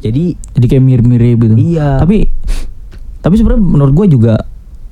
[0.00, 2.00] Jadi jadi kayak mirip-mirip gitu Iya.
[2.00, 2.24] tapi
[3.20, 4.34] tapi sebenarnya menurut gua juga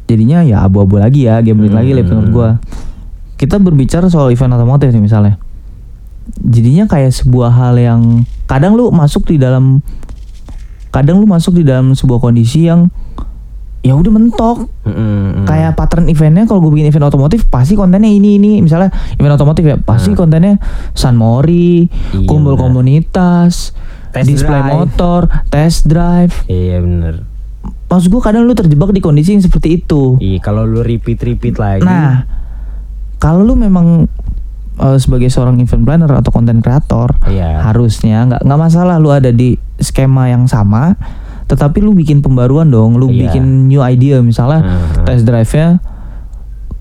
[0.05, 2.49] jadinya ya abu-abu lagi ya gambling lagi lah menurut gua
[3.41, 5.41] kita berbicara soal event otomotif nih misalnya
[6.39, 8.03] jadinya kayak sebuah hal yang
[8.45, 9.81] kadang lu masuk di dalam
[10.89, 12.89] kadang lu masuk di dalam sebuah kondisi yang
[13.79, 15.45] ya udah mentok Mm, mm.
[15.45, 19.63] kayak pattern eventnya kalau gue bikin event otomotif pasti kontennya ini ini misalnya event otomotif
[19.63, 20.19] ya pasti Hmm.
[20.19, 20.55] kontennya
[20.93, 22.63] San Mori Iya, kumpul benar.
[22.65, 23.77] komunitas
[24.11, 24.73] Test display drive.
[24.75, 27.15] motor test drive Iya bener.
[27.87, 31.57] maksud gue kadang lu terjebak di kondisi yang seperti itu Iya kalau lu repeat repeat
[31.57, 31.85] lagi.
[31.85, 32.25] nah
[33.17, 34.09] kalau lu memang
[34.79, 37.63] eh, sebagai seorang event planner atau konten kreator Iya.
[37.65, 40.95] harusnya nggak nggak masalah lu ada di skema yang sama
[41.45, 43.29] tetapi lu bikin pembaruan dong lu Iya.
[43.29, 45.05] bikin new idea misalnya Hmm.
[45.05, 45.81] test drive nya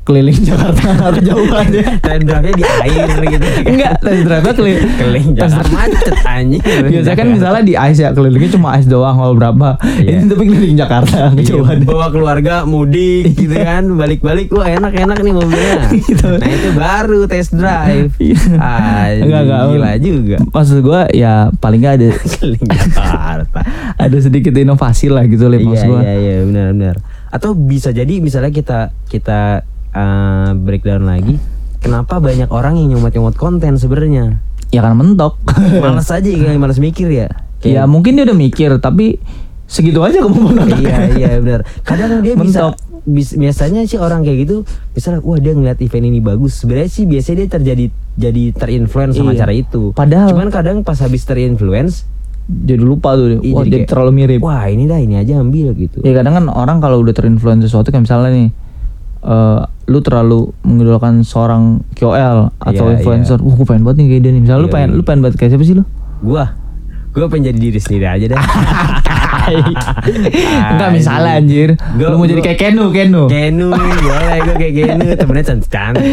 [0.08, 3.48] keliling Jakarta atau jauhannya Tren drive-nya di air gitu.
[3.68, 6.62] enggak test drive nya keliling Keliling test Jakarta macet anjing.
[6.64, 9.76] biasanya kan misalnya di ice ya kelilingnya cuma ice doang hall berapa.
[10.00, 10.18] Iya.
[10.18, 13.84] ini tapi keliling Jakarta Iya, kejauhan bawa keluarga mudik gitu kan.
[13.92, 15.80] Balik-balik wah enak-enak nih mobilnya.
[15.98, 16.30] Gitu.
[16.30, 18.14] nah itu baru test drive.
[18.16, 18.38] Iya.
[18.56, 19.62] ah, Enggak, enggak.
[19.68, 20.38] gila juga.
[20.48, 23.60] Maksud gua ya paling nggak ada keliling Jakarta.
[23.98, 26.00] ada sedikit inovasi lah gitu iya maksud gua.
[26.00, 26.96] iya iya benar benar.
[27.28, 31.38] Atau bisa jadi misalnya kita kita uh, breakdown lagi
[31.78, 34.42] kenapa banyak orang yang nyomot-nyomot konten sebenarnya?
[34.68, 35.40] Ya kan mentok.
[35.84, 37.28] Males aja kayak males mikir ya.
[37.60, 39.22] Ya mungkin dia udah mikir tapi
[39.64, 41.64] segitu aja kemampuan iya iya benar.
[41.82, 42.76] Kadang dia bisa Mentok.
[43.04, 44.56] bis- biasanya sih orang kayak gitu
[44.92, 46.58] misalnya wah dia ngeliat event ini bagus.
[46.58, 49.40] Sebenarnya sih biasanya dia terjadi jadi terinfluence sama Iya.
[49.40, 49.82] cara itu.
[49.92, 52.04] Padahal- cuman kadang pas habis terinfluence
[52.48, 54.40] jadi lupa tuh Iya, wah jadi dia kayak, terlalu mirip.
[54.40, 56.00] Wah ini dah ini aja ambil gitu.
[56.00, 58.50] Ya kadang kan orang kalau udah terinfluence sesuatu kayak misalnya nih
[59.28, 61.64] eh lu terlalu mengidolakan seorang
[61.94, 64.42] KOL atau Iya, influencer, wah gue pengen banget nih kayak dia nih.
[64.42, 64.96] Misalnya lu Iya, pengen, iya.
[64.96, 65.84] lu pengen banget kayak siapa sih lu?
[66.20, 66.46] gua
[67.10, 68.38] gue pengen jadi diri sendiri aja deh.
[70.70, 71.70] Enggak misalnya anjir.
[71.96, 73.24] Gua- lu mau jadi gua- kayak Kenu, Kenu.
[73.26, 76.04] Kenu, boleh gue kayak Kenu, temennya cantik-cantik.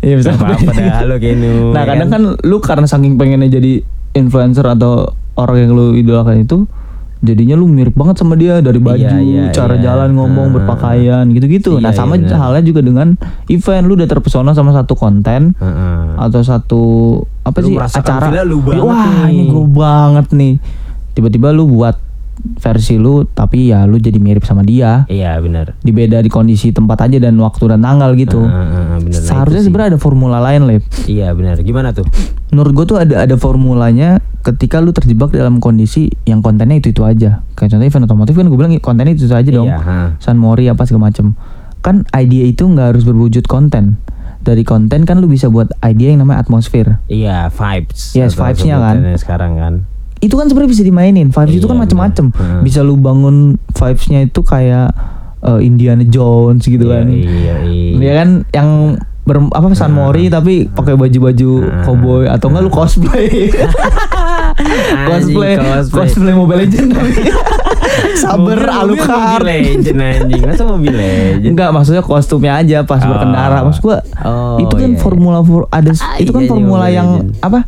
[0.00, 0.30] Iya, bisa.
[0.30, 1.54] Gak apa-apa dah, halo Kenu.
[1.70, 3.82] Nah ya kadang kan lu karena saking pengennya jadi
[4.14, 6.64] influencer atau orang yang lu idolakan itu
[7.24, 9.82] jadinya lu mirip banget sama dia dari baju, Iya, iya, cara iya.
[9.82, 10.56] jalan ngomong, Hmm.
[10.60, 11.76] berpakaian gitu-gitu.
[11.76, 12.38] Iya, nah sama iya, benar.
[12.38, 13.08] halnya juga dengan
[13.48, 16.04] event lu udah terpesona sama satu konten Heeh.
[16.20, 16.82] atau satu
[17.42, 18.44] apa Lu sih acara.
[18.44, 19.32] lu banget Wah nih.
[19.32, 20.54] ini gue banget nih.
[21.10, 21.96] Tiba-tiba lu buat
[22.44, 25.08] versi lu tapi ya lu jadi mirip sama dia.
[25.08, 25.74] Iya benar.
[25.80, 28.44] Di beda di kondisi tempat aja dan waktu dan tanggal gitu.
[28.44, 29.20] Heeh, benar.
[29.20, 30.84] Nah, Seharusnya sebenarnya ada formula lain, Lip.
[31.08, 31.58] Iya benar.
[31.64, 32.04] Gimana tuh?
[32.54, 37.02] menurut gue tuh ada ada formulanya ketika lu terjebak dalam kondisi yang kontennya itu itu
[37.02, 39.98] aja kayak contohnya event otomotif kan gue bilang kontennya itu itu aja dong Iya, ha.
[40.22, 41.34] San Mori apa segala macem
[41.82, 43.98] kan idea itu nggak harus berwujud konten
[44.46, 48.14] dari konten kan lu bisa buat idea yang namanya atmosfer Iya vibes.
[48.14, 48.96] Yes, atau vibes-nya kan.
[49.18, 49.74] Sekarang kan.
[50.24, 52.40] Itu kan sebenarnya bisa dimainin vibes itu Iya, kan macem-macem bener.
[52.40, 52.62] Hmm.
[52.62, 53.36] bisa lu bangun
[53.70, 54.88] vibesnya itu kayak
[55.40, 57.98] eh, Indiana Jones gitu Iya, kan Iya iya.
[58.00, 58.68] ya kan yang
[59.22, 61.82] ber, apa San Mori tapi pakai baju-baju Nah.
[61.82, 63.28] cowboy atau enggak lu cosplay
[65.06, 65.54] cosplay
[65.86, 66.90] cosplay Mobile Legend
[68.14, 70.42] Saber mobil Alucard Mobile Legend anjing.
[70.44, 71.44] Masa Mobile Legend?
[71.46, 73.08] Enggak maksudnya kostumnya aja pas Oh.
[73.10, 75.00] berkendara Maksud gua Oh, itu kan iya, iya.
[75.00, 77.40] formula for- ada Ah, itu kan iya, iya, formula yang Legend.
[77.40, 77.58] apa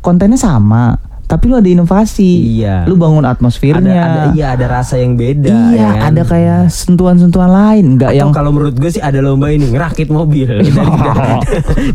[0.00, 0.96] kontennya sama
[1.30, 2.90] tapi lu ada inovasi Iya.
[2.90, 5.46] lu bangun Ada, atmosfernya ada iya ada rasa yang beda.
[5.70, 6.10] Iya, ya kan?
[6.10, 10.10] ada kayak sentuhan-sentuhan lain, enggak Atau yang kalau menurut gue sih ada lomba ini ngerakit
[10.10, 10.74] mobil dari,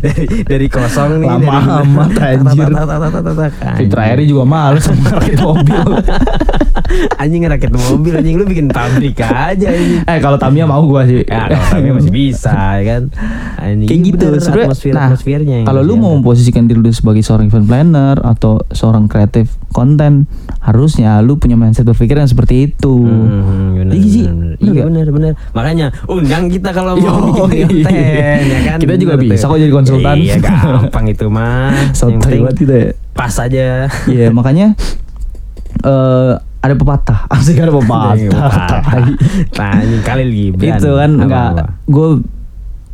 [0.00, 2.68] dari dari kosong nih Lama dari, amat, anjir.
[2.72, 3.76] Tak.
[3.76, 5.84] Fitra Eri juga males ngerakit mobil.
[7.20, 11.24] anjing ngerakit mobil anjing lu bikin pabrik aja anjing eh kalau Tamiya mau gua sih.
[11.26, 13.02] ya kalau kami masih bisa ya kan
[13.58, 17.24] anjing kayak Ini gitu sebenarnya atmosfer nah, atmosfernya kalau lu mau memposisikan diri lu sebagai
[17.24, 22.94] seorang event planner atau seorang kreatif konten harusnya lu punya mindset berpikir yang seperti itu.
[22.96, 24.24] Hmm, bener, Iya sih,
[24.56, 24.86] iya nggak?
[24.86, 27.90] bener bener makanya undang kita kalau mau Yo, bikin konten
[28.46, 28.78] ya kan?
[28.78, 30.16] Kita juga Bener bisa kok jadi konsultan.
[30.16, 32.94] iya gampang itu mah yang penting ya.
[33.10, 33.90] pas aja.
[34.06, 34.78] Iya makanya
[35.82, 37.26] eh ada pepatah.
[37.34, 38.14] Asik ada pepatah.
[38.82, 39.02] Tai.
[39.50, 40.66] Tanya kali Gibran.
[40.72, 41.48] Itu kan enggak
[41.84, 42.08] gue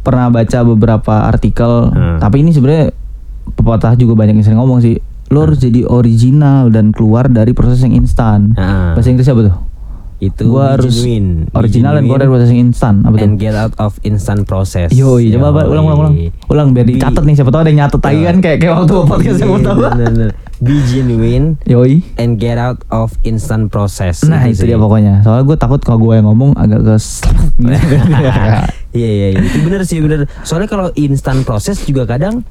[0.01, 2.19] pernah baca beberapa artikel Hmm.
[2.19, 2.91] tapi ini sebenarnya
[3.55, 4.99] pepatah juga banyak yang sering ngomong sih
[5.33, 8.93] lo harus jadi original dan keluar dari proses yang instan Ah.
[8.93, 9.57] bahasa Inggris apa tuh
[10.21, 13.57] itu Gua harus genuine, original dan keluar dari proses yang instan apa tuh and get
[13.57, 15.61] out of instant process Yoi, coba apa?
[15.67, 16.15] Ulang ulang ulang
[16.47, 19.39] ulang biar dicatat nih siapa tahu ada yang nyatet lagi kan kayak kayak waktu podcast
[19.41, 19.87] yang pertama
[20.61, 24.71] be genuine Yoi and get out of instant process Nah itu sih.
[24.71, 27.27] dia pokoknya Soalnya gue takut kalau gue yang ngomong agak ke gitu.
[28.93, 29.41] Iya iya iya.
[29.41, 30.29] itu bener sih bener.
[30.43, 32.45] Soalnya kalau instant proses juga kadang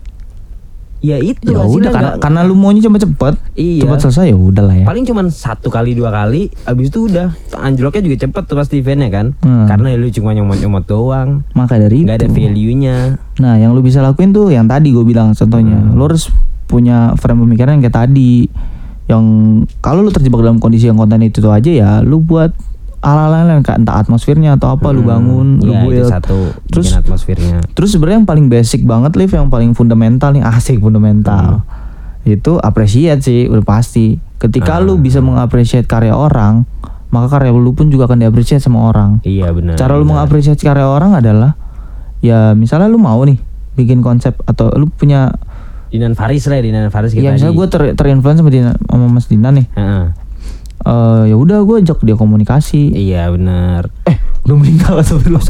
[1.01, 3.33] ya itu Ya udah karena, nggak- karena lu maunya cuma cepet.
[3.53, 3.83] Iya.
[3.83, 4.85] Cepet selesai ya udah lah ya.
[4.85, 7.33] Paling cuman satu kali dua kali abis itu udah.
[7.57, 9.33] Anjloknya juga cepet tuh pasti eventnya kan.
[9.41, 9.65] Hmm.
[9.65, 11.41] karena lu cuma nyomot-nyomot doang.
[11.51, 12.37] Maka dari nggak ada itu.
[12.37, 13.17] value-nya.
[13.37, 15.81] Nah yang lu bisa lakuin tuh yang tadi gue bilang contohnya.
[15.81, 15.97] Hmm.
[15.97, 16.29] Lu harus
[16.65, 18.45] punya frame pemikiran yang kayak tadi.
[19.09, 19.25] Yang
[19.81, 22.53] kalau lu terjebak dalam kondisi yang konten itu tuh aja ya Lu buat
[23.01, 26.37] ala-ala lain kayak entah atmosfernya atau apa Lu bangun, lu ya, itu build satu
[26.69, 30.77] Terus- bikin atmosfernya Terus sebenarnya yang paling basic banget Liv yang paling fundamental nih asik
[30.77, 31.65] fundamental
[32.21, 34.21] itu appreciate sih udah pasti.
[34.37, 34.79] Ketika Ah.
[34.79, 36.69] lu bisa mengapresiasi karya orang,
[37.09, 39.17] maka karya lu pun juga akan diapresiasi sama orang.
[39.23, 41.57] iya benar Cara lu mengapresiasi karya orang adalah
[42.21, 43.41] ya misalnya lu mau nih
[43.73, 45.33] bikin konsep atau lu punya
[45.89, 49.25] Dinan Faris lah ya, Dinan Faris kita ya misalnya gue ter terinfluence sama, sama Mas
[49.25, 49.65] Dina nih.
[50.84, 52.89] Eh ya udah gue ajak dia komunikasi.
[52.91, 55.41] iya benar Eh, udah meninggal atau belum?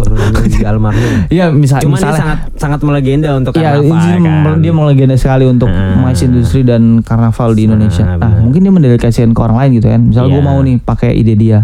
[0.45, 4.55] Di almarhum Iya, misal, Cuman misalnya sangat sangat melegenda untuk Iya, karnaval dia, kan.
[4.59, 5.95] dia mau legenda sekali untuk Ah.
[5.97, 8.03] mais industri dan karnaval di Indonesia.
[8.03, 8.41] Ah, Nah, benar.
[8.41, 10.01] mungkin dia mendelegasikan ke orang lain gitu kan.
[10.03, 10.45] Misal gue Iya.
[10.45, 11.63] mau nih pakai ide dia,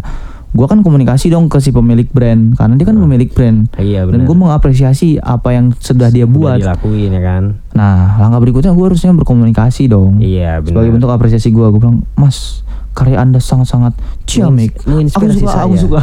[0.50, 3.68] gue kan komunikasi dong ke si pemilik brand karena dia kan pemilik brand.
[3.76, 4.26] Iya Dan benar.
[4.26, 6.58] gue mengapresiasi apa yang sudah dia buat.
[6.58, 7.44] dilakuin ya kan.
[7.74, 10.18] Nah, langkah berikutnya gue harusnya berkomunikasi dong.
[10.18, 10.72] Iya benar.
[10.72, 12.64] Sebagai bentuk apresiasi gue, gue bilang, Mas,
[12.98, 13.94] karya anda sangat-sangat
[14.26, 14.74] ciamik.
[14.82, 15.78] Aku suka, aku saya.
[15.78, 16.02] suka.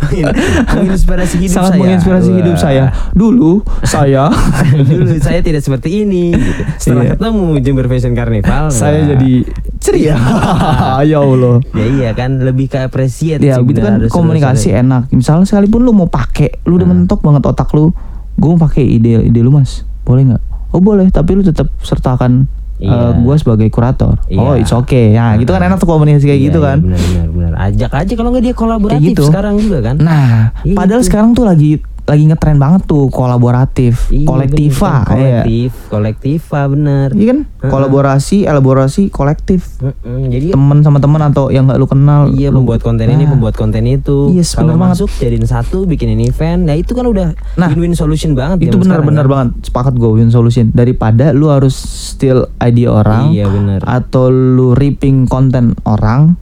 [0.72, 1.80] menginspirasi hidup sangat saya.
[1.80, 2.84] menginspirasi hidup saya.
[3.12, 3.52] Dulu
[3.84, 4.32] saya
[4.90, 6.32] Dulu saya tidak seperti ini.
[6.32, 6.62] Gitu.
[6.78, 7.12] Setelah Iya.
[7.14, 9.06] ketemu Jember Fashion Carnival, saya wah.
[9.12, 9.32] jadi
[9.78, 10.16] ceria.
[11.10, 11.60] ya Allah.
[11.72, 15.02] Ya iya kan lebih ke appreciate Ya benar, kan harus- komunikasi harus- enak.
[15.10, 17.04] Misalnya sekalipun lu mau pakai, lu udah Hmm.
[17.04, 17.92] mentok banget otak lu.
[18.34, 20.42] Gue mau pakai ide ide lu mas, boleh nggak?
[20.70, 22.46] Oh boleh, tapi lu tetap sertakan
[22.80, 23.12] Iya.
[23.14, 24.16] gue sebagai kurator.
[24.32, 24.58] Oh Iya.
[24.58, 25.12] it's okay.
[25.12, 26.78] Ya gitu kan enak tuh komunikasi kayak Iya, gitu iya, kan.
[26.80, 27.52] Benar benar benar.
[27.60, 29.24] Ajak aja kalau nggak dia kolaboratif Kayak gitu.
[29.26, 29.96] sekarang juga kan.
[29.96, 31.06] Nah, Iya, padahal itu.
[31.06, 31.70] sekarang tuh lagi
[32.10, 35.14] lagi ngetren banget tuh kolaboratif, Iya, kolektiva, bener, kan?
[35.16, 35.30] iya.
[35.38, 37.08] kolektif, kolektiva bener.
[37.12, 37.38] Iya kan?
[37.62, 39.78] Kolaborasi, elaborasi, kolektif.
[39.78, 42.20] Mm-mm, Jadi Temen sama temen atau yang nggak lu kenal.
[42.28, 44.32] Iya lu- pembuat konten ini, Nah, pembuat konten itu.
[44.32, 44.92] Yes, Kalau bener banget.
[44.96, 48.66] masuk jadiin satu, bikinin event, ya itu kan udah Nah, win-win solution banget.
[48.66, 49.30] itu benar-benar kan?
[49.30, 53.80] banget sepakat gue win solution daripada lu harus steal ide orang Iya benar.
[53.82, 56.34] atau lu ripping konten orang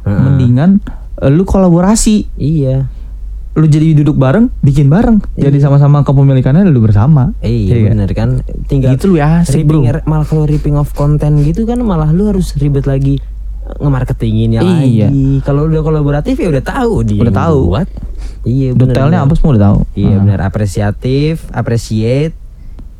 [0.00, 0.18] Heeh.
[0.18, 0.82] mendingan
[1.16, 2.90] eh, lu kolaborasi Iya.
[3.52, 7.90] Lu jadi duduk bareng bikin bareng jadi sama-sama kepemilikannya lu bersama Iya Iya kan?
[7.92, 8.28] bener kan.
[8.64, 12.26] Tinggal gitu lu ya asik bro malah kalau ripping of konten gitu kan malah lu
[12.26, 13.20] harus ribet lagi
[13.74, 15.08] ngemarketinginnya Iya.
[15.08, 15.40] lagi.
[15.40, 17.20] Kalau udah kolaboratif ya udah tahu dia.
[17.20, 17.58] Udah tahu.
[17.68, 17.88] Buat.
[18.42, 18.90] Iya bener.
[18.90, 20.18] detailnya apa semua udah tahu Iya Ah.
[20.18, 22.34] benar apresiatif, appreciate,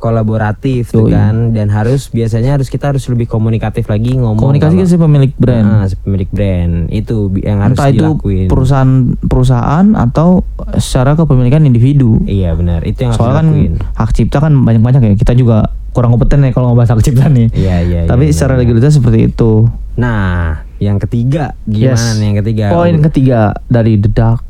[0.03, 1.15] kolaboratif tuh Yoi.
[1.15, 4.97] kan dan harus biasanya harus kita harus lebih komunikatif lagi ngomong komunikasi kan kalau- si
[4.99, 8.47] pemilik brand Ah, si pemilik brand itu yang harus entah itu dilakuin.
[8.47, 8.91] perusahaan
[9.23, 10.43] perusahaan atau
[10.75, 13.73] secara kepemilikan individu Iya benar, itu yang soalnya kan dilakuin.
[13.93, 15.57] hak cipta kan banyak-banyak ya kita juga
[15.89, 18.01] kurang kompeten ya kalau ngebahas hak cipta nih Iya iya.
[18.03, 18.61] tapi iya, secara benar.
[18.67, 22.17] legalitas seperti itu Nah, yang ketiga gimana Yes.
[22.17, 22.65] nih yang ketiga?
[22.71, 24.41] Poin ketiga dari the dark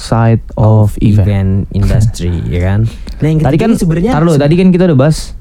[0.00, 1.28] side of event.
[1.28, 2.80] event industry ya kan.
[3.20, 5.36] Nah, yang Tadi kan sebenarnya tar dulu, tadi kan kita udah bahas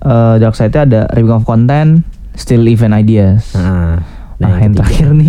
[0.00, 3.50] eh, dark side-nya ada ripping of content, still event ideas.
[3.52, 3.98] Nah,
[4.38, 5.28] Nah, yang ketiga- terakhir nih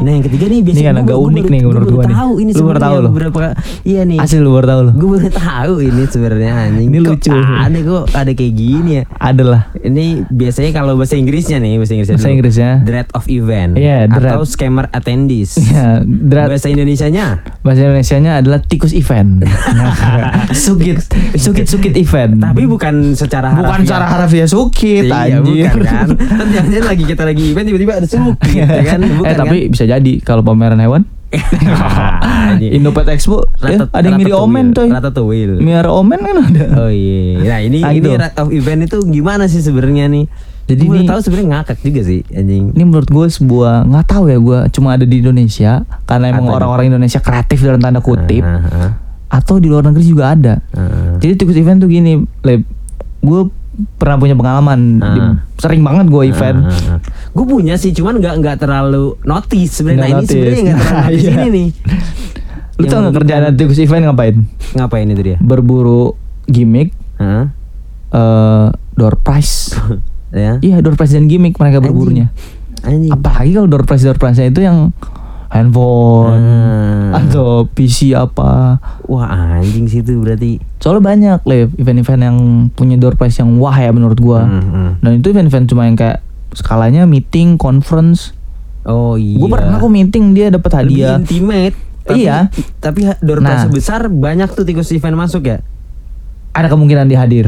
[0.00, 2.14] Nah, yang ketiga nih biasanya Ini kan agak unik nih menurut gua nih.
[2.14, 3.10] tahu ini Lu baru tahu loh.
[3.10, 3.38] beberapa
[3.82, 4.18] iya nih.
[4.18, 4.92] asli lu baru tahu loh.
[4.94, 6.86] Gue baru tahu ini sebenarnya anjing.
[6.86, 7.32] Ini Kok lucu.
[7.36, 9.02] Aneh kok ada kayak gini ya.
[9.14, 12.30] Adalah Ini biasanya kalau bahasa Inggrisnya nih, bahasa Inggrisnya bahasa.
[12.30, 12.70] Inggrisnya.
[12.82, 14.30] Dread of event Iya, dread.
[14.30, 15.56] atau scammer attendees.
[15.62, 19.44] Ya, drat, Bahasa Indonesianya bahasa Indonesianya adalah tikus event.
[20.52, 20.98] Sukit,
[21.36, 22.40] sukit sukit event.
[22.40, 23.90] tapi bukan secara bukan harafiah.
[23.90, 26.06] cara harfiah sukit Iya, bukan kan.
[26.10, 29.00] Kan jangan lagi kita lagi event tiba-tiba ada sukit ya kan.
[29.02, 31.02] Bukan eh tapi bisa jadi kalau pameran hewan?
[32.58, 34.86] Indopet Expo Ratat- ada yang mirip omen tuh.
[34.86, 35.58] Ratatouille.
[35.58, 36.64] Miara omen kan ada.
[36.80, 37.38] Oh iya.
[37.40, 38.18] Nah, ini Ah, ini gitu.
[38.36, 40.26] of event itu gimana sih sebenarnya nih?
[40.66, 42.70] Jadi Gua ini- tahu sebenarnya ngakak juga sih anjing.
[42.72, 45.72] Ini menurut gue sebuah nggak tahu ya gue cuma ada di Indonesia
[46.04, 48.90] karena emang orang-orang Indonesia kreatif dalam tanda kutip Ah, ah,
[49.32, 50.54] atau di luar negeri juga ada.
[50.72, 51.14] ah.
[51.16, 52.62] Jadi tikus event tuh gini, Leb.
[53.20, 53.50] Gue
[53.94, 55.06] pernah punya pengalaman, Ah.
[55.10, 56.58] di- sering banget gue event.
[57.30, 60.00] Gue punya sih, cuman nggak nggak terlalu notice sebenarnya.
[60.02, 61.32] Nah, ini sebenarnya nggak terlalu notice Iya.
[61.32, 61.68] ini nih.
[62.74, 64.36] Lu tau nggak kerjaan tikus event ngapain?
[64.72, 65.36] Ngapain itu dia?
[65.38, 67.52] Berburu gimmick, Hah?
[68.10, 69.76] eh door prize.
[70.30, 70.56] Ya.
[70.58, 72.30] Iya door prize dan gimmick mereka berburunya.
[72.80, 73.10] Anjing.
[73.10, 74.94] Apalagi kalau door prize door prize itu yang
[75.50, 76.46] handphone
[77.10, 77.20] Ah.
[77.20, 78.78] atau PC apa.
[79.04, 79.26] Wah
[79.58, 80.62] anjing sih itu berarti.
[80.78, 82.36] Soalnya banyak Lev, event-event yang
[82.70, 84.42] punya door prize yang wah ya menurut gua.
[84.42, 84.90] Hmm, hmm.
[85.00, 88.30] Dan itu event-event cuma yang kayak skalanya meeting, conference.
[88.82, 89.36] Oh iya.
[89.36, 91.16] Gua pernah kok meeting dia dapat Lebih hadiah.
[91.18, 91.76] intimate.
[92.00, 92.38] Tapi, Iya.
[92.78, 93.60] Tapi door Nah.
[93.60, 95.58] prize besar banyak tuh tikus event masuk ya.
[96.50, 97.46] Ada kemungkinan dia hadir.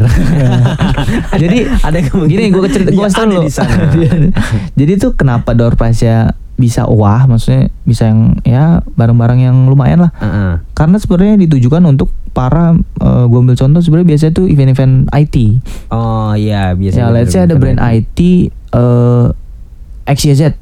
[1.43, 3.43] Jadi ada kemungkinan gini gue cerita gue tau lu.
[3.49, 3.91] sana.
[4.79, 10.12] Jadi tuh kenapa door prize-nya bisa wah, maksudnya bisa yang ya barang-barang yang lumayan lah.
[10.22, 10.62] Heeh.
[10.79, 15.37] Karena sebenarnya ditujukan untuk para eh, gua ambil contoh sebenarnya biasanya tuh event-event IT.
[15.90, 17.11] Oh iya biasanya.
[17.11, 18.18] Ya, let's say ada brand IT
[18.55, 19.27] eh
[20.07, 20.55] XYZ.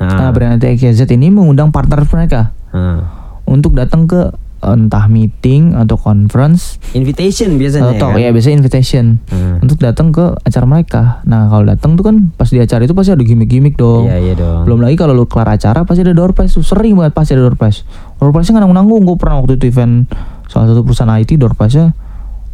[0.00, 0.18] Ah.
[0.18, 2.98] Nah, brand IT XYZ ini mengundang partner mereka Heeh.
[3.44, 8.22] untuk datang ke entah meeting atau conference Invitation biasanya atau ya.
[8.22, 8.34] ya kan?
[8.38, 9.58] biasanya invitation Hmm.
[9.58, 11.02] untuk datang ke acara mereka.
[11.24, 14.06] Nah, kalau datang tuh kan pas di acara itu pasti ada gimmick-gimmick dong.
[14.06, 14.62] Iya iya dong.
[14.62, 17.42] Belum lagi kalau lu kelar acara pasti ada door prize tuh sering banget pasti ada
[17.42, 17.82] door prize.
[18.18, 19.02] Door prize-nya nggak nanggung-nanggung.
[19.02, 20.06] Gue pernah waktu itu event
[20.46, 21.90] salah satu perusahaan IT door prize-nya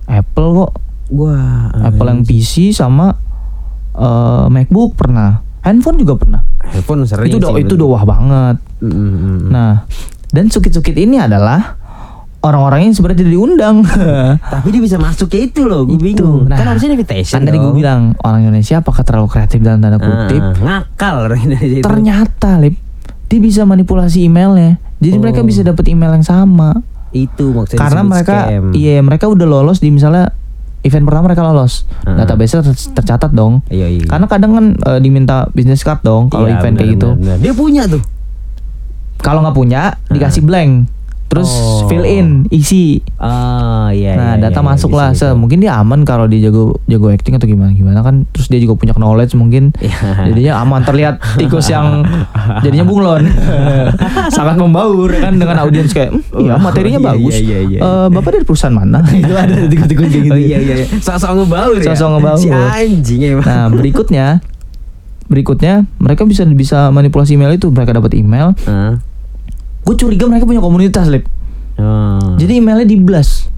[0.04, 0.72] Apple kok.
[1.10, 1.72] Wah.
[1.74, 3.16] Apple yang PC sama
[3.92, 5.40] eh, MacBook pernah.
[5.58, 6.40] Handphone juga pernah.
[6.68, 8.56] handphone sering itu udah sih, itu wah banget.
[8.78, 9.38] Mm, mm, mm.
[9.48, 9.88] Nah,
[10.28, 11.77] dan sukit-sukit ini adalah
[12.40, 13.77] orang-orang yang sebenarnya tidak diundang.
[14.53, 16.05] Tapi dia bisa masuk ke itu loh, gue Itu.
[16.14, 16.46] bingung.
[16.46, 19.96] Nah, kan harusnya invitation kan tadi gue bilang orang Indonesia apakah terlalu kreatif dalam tanda
[19.96, 20.42] Ah, kutip?
[20.59, 21.85] ngakal orang Indonesia itu.
[21.85, 22.74] Ternyata, Lip,
[23.27, 24.79] dia bisa manipulasi emailnya.
[24.98, 25.20] Jadi Oh.
[25.20, 26.79] mereka bisa dapat email yang sama.
[27.09, 28.37] itu maksudnya Karena mereka,
[28.74, 30.29] iya mereka udah lolos di misalnya
[30.83, 32.20] event pertama mereka lolos, Ah.
[32.20, 33.64] database ter- tercatat dong.
[33.66, 34.05] Iya, iya.
[34.05, 37.09] Karena kadang kan eh, diminta business card dong kalau Iya, event benar, kayak gitu.
[37.40, 38.05] Dia punya tuh.
[39.18, 40.85] Kalau nggak punya, dikasih blank.
[41.28, 41.84] Terus Oh.
[41.86, 43.04] fill in, isi.
[43.20, 44.16] Oh iya.
[44.16, 45.08] nah, iya, data iya, masuk bisa, lah.
[45.12, 45.26] bisa.
[45.28, 48.24] Se, mungkin dia aman kalau dia jago jago acting atau gimana gimana kan.
[48.32, 49.76] Terus dia juga punya knowledge mungkin.
[49.76, 50.24] Iya.
[50.26, 52.00] Jadinya aman terlihat tikus yang
[52.64, 53.28] jadinya bunglon.
[54.36, 57.34] Sangat membaur kan dengan audiens kayak, "Hmm, iya Oh, materinya iya, bagus.
[57.34, 57.80] iya, iya, iya.
[57.80, 59.04] Eh, Bapak dari perusahaan mana?
[59.20, 60.32] Itu ada tikus-tikus kayak gitu.
[60.32, 60.74] Oh iya iya.
[60.80, 60.86] iya.
[60.98, 61.92] Sosok ngebaur ya.
[61.92, 62.40] Sosok ngebaur.
[62.40, 63.44] Si anjing emang.
[63.44, 64.26] Nah, berikutnya
[65.28, 68.56] berikutnya mereka bisa bisa manipulasi email itu mereka dapat email.
[69.88, 71.24] Gue curiga mereka punya komunitas lip
[71.74, 72.35] Oh.
[72.35, 73.48] jadi emailnya di blast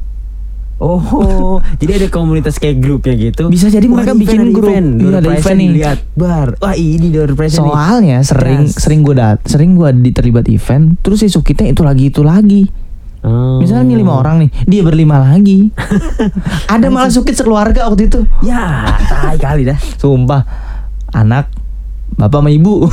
[0.77, 3.49] Oh, jadi ada komunitas kayak grupnya gitu.
[3.49, 4.73] Bisa jadi Wah, mereka bikin grup.
[4.73, 4.88] Event.
[4.97, 5.69] Iya, ada event nih.
[5.69, 6.49] Dilihat, bar.
[6.57, 7.61] Wah, ini door prize nih.
[7.61, 8.81] soalnya sering Gas.
[8.81, 12.73] sering gue dat sering gue terlibat event terus si sukitnya itu lagi itu lagi
[13.21, 13.61] Oh.
[13.61, 15.69] misalnya nih lima orang nih dia berlima lagi
[16.73, 19.77] ada malah sukit sekeluarga waktu itu Ya, tai kali dah.
[19.77, 20.49] sumpah
[21.11, 21.53] anak
[22.16, 22.87] bapak sama ibu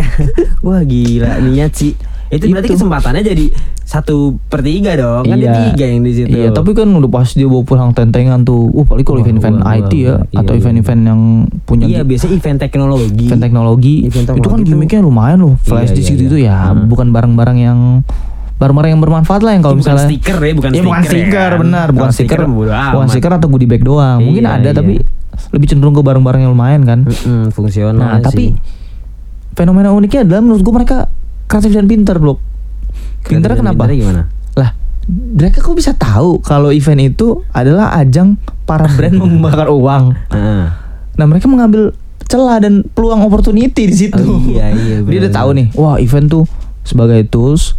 [0.66, 1.94] Wah, gila niat sih.
[2.26, 2.82] Itu berarti Itu.
[2.82, 3.46] kesempatannya jadi
[3.86, 5.30] satu per tiga dong.
[5.30, 6.34] Kan dia tiga yang di situ.
[6.34, 8.66] Iya, tapi kan udah pas dia bawa pulang tentengan tuh.
[8.74, 10.58] Uh, paling kalau event-event wah, IT ya iya, atau iya.
[10.58, 11.20] event-event yang
[11.62, 13.26] punya Iya, biasanya event teknologi.
[13.30, 13.94] event teknologi.
[14.10, 15.54] Event itu kan gimmicknya lumayan loh.
[15.62, 16.50] Flash Iya, disk iya, gitu iya.
[16.66, 16.90] ya, Hmm.
[16.90, 17.78] bukan barang-barang yang
[18.56, 21.22] barang-barang yang bermanfaat lah yang kalau Bukan misalnya stiker ya, bukan Iya, bukan stiker ya
[21.22, 21.60] stiker, kan?
[21.62, 24.18] benar, bukan stiker, stiker bukan stiker atau goodie bag doang.
[24.18, 24.74] Mungkin Iya, ada iya.
[24.74, 24.94] tapi
[25.50, 26.98] lebih cenderung ke barang-barang yang lumayan kan.
[27.02, 28.24] Mm-mm, fungsional Nah, sih.
[28.24, 28.44] tapi
[29.52, 30.96] fenomena uniknya adalah menurut gue mereka
[31.46, 32.38] kreatif dan pinter, Blok.
[33.22, 33.88] Pinter kenapa?
[33.88, 34.28] gimana?
[34.54, 34.70] Lah,
[35.08, 40.14] mereka kok bisa tahu kalau event itu adalah ajang para brand membakar uang.
[40.28, 40.64] Heeh.
[41.12, 44.18] Nah, mereka mengambil celah dan peluang opportunity di situ.
[44.18, 46.44] Oh, iya, iya, Dia udah tahu nih, wah event tuh
[46.82, 47.74] sebagai tools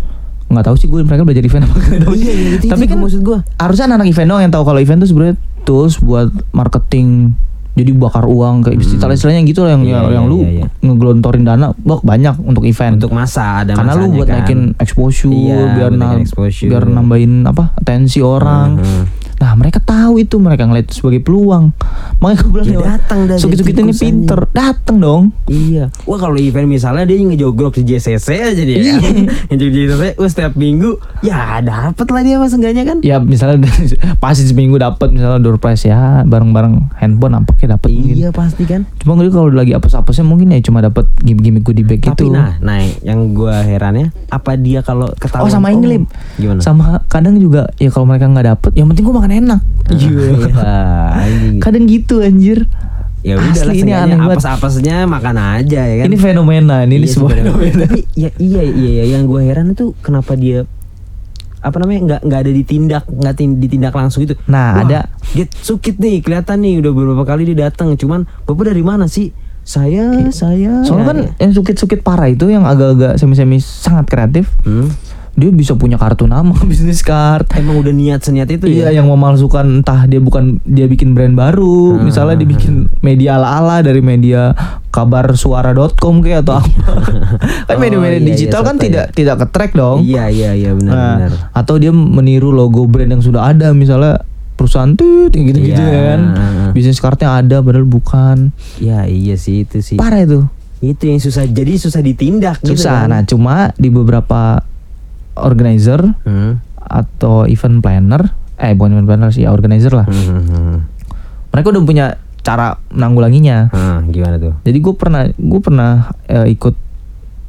[0.48, 2.16] nggak tahu sih gue mereka belajar event apa nggak tahu.
[2.18, 3.44] Iya, iya, itu- Tapi kan maksud gua.
[3.58, 7.36] harusnya anak-anak event doang yang tahu kalau event tuh sebenarnya tools buat marketing
[7.78, 10.66] jadi bakar uang kayak istilah-istilahnya gitu lah yang Iya, yang, yang iya, lu iya, iya.
[10.82, 14.42] ngegelontorin dana bak banyak untuk event Untuk masa ada karena lu buat kan.
[14.42, 16.68] naikin exposure Iya, biar na- exposure.
[16.68, 19.04] biar nambahin apa atensi orang Mhm.
[19.38, 21.70] Nah mereka tahu itu mereka ngeliat itu sebagai peluang
[22.18, 25.94] makanya gue bilang Ya datang dah suki jadi suki ini pinter datang dong Iya.
[26.04, 28.78] Wah kalau event misalnya dia ngejogrok di JCC aja dia.
[28.78, 28.98] Iya.
[29.48, 32.98] Ngejogrok di JCC, wah setiap minggu ya dapat lah dia mas enggaknya kan.
[33.02, 33.64] ya misalnya
[34.24, 38.86] pasti seminggu dapat misalnya door prize ya bareng-bareng handphone nampaknya dapat mungkin Iya pasti kan.
[39.00, 42.58] cuma gue kalau lagi apes-apesnya mungkin ya cuma dapat gimmick-gimmick goodie bag Tapi gitu nah,
[42.60, 46.04] nah yang gua herannya apa dia kalau ketahuan Oh sama ini Lip
[46.36, 46.60] Gimana?
[46.60, 50.12] Sama kadang juga Ya kalau mereka nggak dapet Yang penting gue makan enak Iya.
[51.24, 51.60] anjing.
[51.60, 52.68] Kadang gitu anjir
[53.22, 56.06] Ya udah lah ini aneh banget apes-apesnya makan aja ya kan.
[56.06, 59.72] Ini fenomena Ini, ini Iya, sebuah fenomena Tapi ya iya iya iya yang gue heran
[59.72, 60.64] itu kenapa dia
[61.58, 64.38] apa namanya nggak nggak ada ditindak nggak tin- ditindak langsung itu.
[64.46, 67.92] Nah, ada- Dia sukit nih kelihatan nih udah beberapa kali dia datang.
[67.94, 69.34] Cuman bapak dari mana sih?
[69.62, 70.80] Saya saya.
[70.82, 74.88] Soalnya kan Ya, yang sukit-sukit parah itu Yang agak-agak semi-semi sangat kreatif Hmm.
[75.38, 78.98] Dia bisa punya kartu nama Bisnis card Emang udah niat seniat itu Iya ya.
[78.98, 82.04] yang memalsukan entah dia bukan dia bikin brand baru, Hmm.
[82.04, 84.58] misalnya dia bikin media ala-ala dari media
[84.90, 86.70] kabar suara.com kayak atau apa.
[87.68, 89.14] kan Oh, media-media iya, iya, digital kan soto tidak ya.
[89.14, 89.98] tidak ke-track dong.
[90.02, 91.32] Iya iya iya benar Nah, benar.
[91.54, 96.18] atau dia meniru logo brand yang sudah ada misalnya perusahaan tuh gitu-gitu Iya.
[96.18, 96.22] kan.
[96.72, 98.50] Bisnis cardnya ada padahal bukan.
[98.80, 99.96] Ya iya sih itu sih.
[99.96, 100.50] Parah itu.
[100.80, 101.46] Itu yang susah.
[101.46, 103.06] Jadi susah ditindak gitu Susah.
[103.06, 103.10] kan.
[103.12, 104.62] Nah, cuma di beberapa
[105.40, 106.64] organizer Hmm.
[106.78, 108.22] atau event planner,
[108.56, 110.06] eh bukan event planner sih, ya organizer lah.
[110.06, 110.78] Hmm, hmm, hmm.
[111.50, 112.06] Mereka udah punya
[112.40, 113.68] cara menanggulanginya.
[113.70, 114.56] Ah, gimana tuh?
[114.62, 115.92] Jadi gue pernah gue pernah
[116.26, 116.76] eh, ikut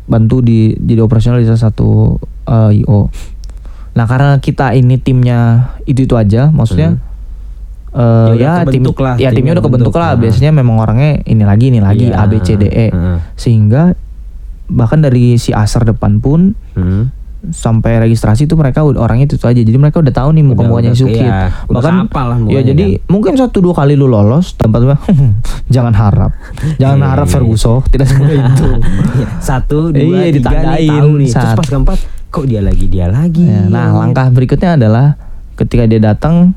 [0.05, 3.12] bantu di jadi operasional di salah satu eh, IO.
[3.92, 6.98] Nah karena kita ini timnya itu itu aja, maksudnya
[7.88, 9.96] Ya eh, udah ya, tim lah, ya timnya udah kebentuk kebentuk.
[9.98, 10.12] lah.
[10.12, 10.20] Nah.
[10.20, 13.18] Biasanya memang orangnya ini lagi ini lagi Iya, A B C D E heeh.
[13.35, 13.96] sehingga
[14.66, 17.09] bahkan dari si asar depan pun Hmm.
[17.40, 19.55] Sampai registrasi itu mereka udah orangnya itu, aja.
[19.55, 21.22] Jadi mereka udah tahu nih muka mukanya Sukit.
[21.22, 24.83] iya, Bahkan lah ya jadi mungkin satu dua kali lu lolos tempat
[25.74, 26.35] jangan harap.
[26.77, 28.68] Jangan Iya, harap iya, Ferguson, tidak semudah itu.
[29.14, 31.29] Iya, Satu, dua, Iya, tiga nih ditandain tahu nih.
[31.29, 31.98] Terus saat- pas keempat,
[32.29, 33.44] kok dia lagi dia lagi.
[33.44, 35.14] Ya, nah, langkah berikutnya adalah
[35.55, 36.53] ketika dia datang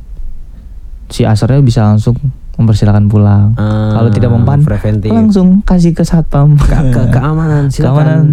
[1.08, 2.18] si asarnya bisa langsung
[2.54, 3.54] mempersilahkan pulang.
[3.56, 5.10] Ah, Kalau tidak mempan, preventif.
[5.10, 6.56] langsung kasih ke satpam.
[6.56, 7.96] ke, ke keamanan silakan.
[7.96, 8.26] Keamanan,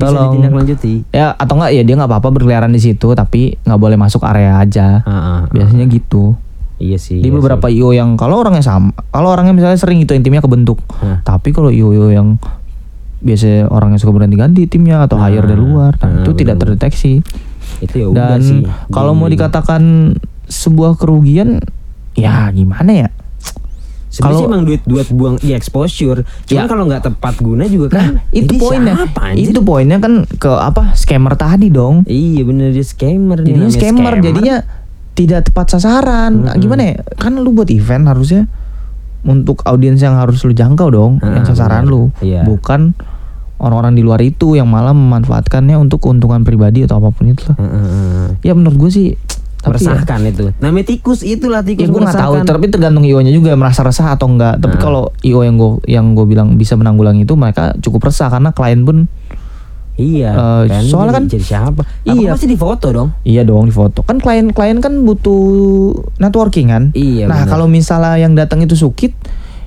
[0.00, 0.32] Bisa tolong.
[0.32, 0.94] ditindaklanjuti.
[1.10, 4.56] Ya atau enggak ya dia nggak apa-apa berkeliaran di situ tapi nggak boleh masuk area
[4.56, 5.00] aja.
[5.02, 5.40] Ah, ah.
[5.46, 6.34] Biasanya gitu.
[6.76, 7.20] Iya sih.
[7.20, 7.76] Di iya beberapa sih.
[7.76, 10.80] IO yang kalau orangnya sama, kalau orangnya misalnya sering itu timnya kebentuk.
[10.96, 11.20] Hah.
[11.20, 12.40] Tapi kalau IO yang
[13.20, 16.80] biasa orangnya suka berganti-ganti timnya atau Nah, hire dari luar, nah, nah, itu tidak bener-bener.
[16.80, 17.20] terdeteksi.
[17.78, 18.60] itu ya udah Dan sih.
[18.88, 19.82] kalau mau Di- dikatakan
[20.46, 21.60] sebuah kerugian,
[22.12, 23.08] ya gimana ya?
[24.10, 26.20] Sebenarnya kalau- sih emang duit duit buang di exposure.
[26.44, 26.66] Cuman Ya.
[26.66, 28.18] kalau nggak tepat guna juga kan.
[28.18, 28.94] Nah, itu poinnya.
[28.98, 29.42] siapa, anjir?
[29.46, 30.92] Itu poinnya kan ke apa?
[30.92, 32.02] Scammer tadi dong.
[32.04, 34.56] Iya bener dia scammer Jadinya namanya scammer, jadinya
[35.12, 36.32] tidak tepat sasaran.
[36.42, 36.60] Nah, Mm-mm.
[36.60, 36.96] Gimana ya?
[37.14, 38.50] Kan lu buat event harusnya
[39.20, 41.92] untuk audiens yang harus lu jangkau dong, Ah, yang sasaran benar.
[41.92, 42.02] lu.
[42.18, 42.42] Iya.
[42.42, 42.96] Bukan
[43.58, 47.56] orang-orang di luar itu yang malah memanfaatkannya untuk keuntungan pribadi atau apa pun itu lah.
[47.56, 48.26] Heeh.
[48.42, 49.08] Ya menurut gue sih
[49.60, 50.42] Tapi meresahkan itu.
[50.56, 54.26] Namanya tikus itulah tikus Ya gue nggak tahu, tapi tergantung IO-nya juga merasa resah atau
[54.26, 54.56] enggak.
[54.56, 54.82] Tapi Nah.
[54.82, 58.82] kalau IO yang gue yang gue bilang bisa menanggulangi itu mereka cukup resah karena klien
[58.82, 59.04] pun
[59.94, 60.32] Iya.
[60.32, 61.82] Eh, kan soalnya kan- jadi siapa?
[62.02, 62.14] Iya.
[62.16, 62.28] Iya.
[62.32, 63.12] pasti difoto dong.
[63.20, 64.00] iya dong di foto.
[64.00, 66.84] Kan klien-klien kan butuh networking kan.
[66.92, 69.12] Iya, Nah kalau misalnya yang datang itu sukit,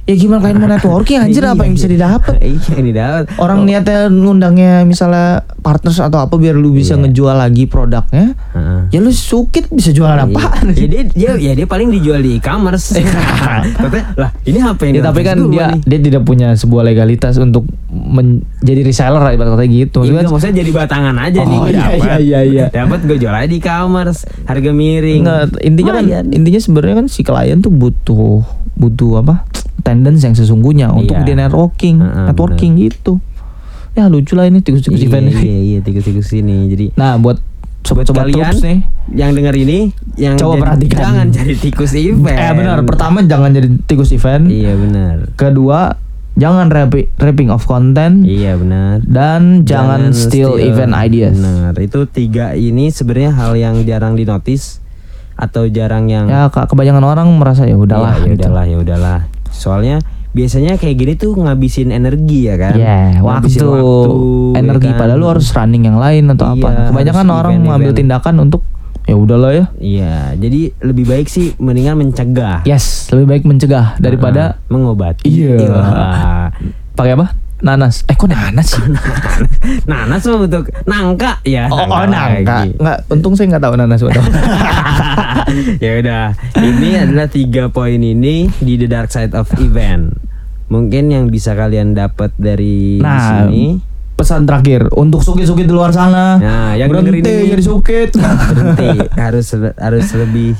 [0.03, 2.35] ya gimana klien mau networking anjir apa yang bisa didapat?
[2.37, 3.23] iya, yang didapat.
[3.35, 7.01] Orang niatnya ngundangnya misalnya partners atau apa biar lu bisa Iya.
[7.01, 8.35] ngejual lagi produknya.
[8.51, 8.79] Heeh.
[8.89, 10.69] Ya lu sukit bisa jualan apaan?
[10.69, 10.77] Iya.
[10.77, 12.99] Ya, dia, dia, ya dia paling dijual di e-commerce.
[14.19, 17.63] Lah ini HP yang Ya, tapi kan dia nih." dia tidak punya sebuah legalitas untuk
[17.89, 20.03] menjadi reseller ibarat kata gitu.
[20.03, 21.57] Iya, Maksudnya maksudnya jadi batangan aja nih.
[21.57, 22.65] Oh, gua iya, iya, iya, iya.
[22.67, 25.21] Dapat gue jual aja di e-commerce, harga miring.
[25.23, 28.43] Nggak, intinya kan intinya sebenarnya kan si klien tuh butuh
[28.73, 29.45] butuh apa
[29.75, 31.25] attendance yang sesungguhnya untuk Iya.
[31.25, 33.13] dia networking Heeh, networking gitu
[33.91, 36.65] ya lucu lah ini tikus-tikus iya, event ini iya, iya, tikus-tikus ini.
[36.67, 37.37] Jadi nah buat
[37.81, 38.79] sobat-sobat kalian nih
[39.13, 40.97] yang dengar ini, yang Coba jadi- perhatikan.
[40.99, 42.33] jangan jadi tikus event.
[42.33, 45.15] eh benar pertama jangan jadi tikus event Iya benar.
[45.33, 45.99] kedua
[46.33, 49.03] jangan rapi- rapping of content Iya benar.
[49.03, 51.77] dan jangan, steal, event ideas Benar.
[51.77, 54.81] Itu tiga ini sebenarnya hal yang jarang dinotis
[55.33, 58.41] atau jarang yang ya ke- kebanyakan orang merasa ya udahlah Iya, ya gitu.
[58.41, 59.19] udahlah ya udahlah.
[59.53, 62.73] Soalnya biasanya kayak gini tuh ngabisin energi ya kan.
[62.73, 64.11] Ya, Ngabisin waktu,
[64.57, 64.99] energi ya kan?
[64.99, 66.67] padahal lu harus running yang lain atau apa.
[66.67, 67.63] Iya, Kebanyakan harus orang event-event.
[67.63, 68.61] mengambil tindakan untuk
[69.03, 69.65] ya udahlah ya.
[69.77, 75.21] Iya, jadi lebih baik sih mendingan mencegah Yes, lebih baik mencegah daripada Ah, mengobati.
[75.23, 75.59] Iya.
[75.65, 76.49] Wah.
[76.93, 77.27] pakai apa?
[77.63, 78.03] Nanas.
[78.05, 78.83] Eh kok nanas sih?
[79.89, 81.71] Nanas mah untuk nangka ya.
[81.71, 82.67] oh, oh nangka.
[82.67, 82.75] lagi.
[82.75, 83.99] Nggak, untung saya nggak tahu nanas
[85.79, 86.23] ya udah,
[86.57, 90.11] ini adalah tiga poin ini di the dark side of event.
[90.67, 93.79] Mungkin yang bisa kalian dapat dari Nah, sini.
[94.13, 96.35] pesan terakhir untuk sukit-sukit di luar sana.
[96.37, 98.09] Nah, yang berhenti ini- jadi sukit.
[98.13, 100.55] berhenti harus harus lebih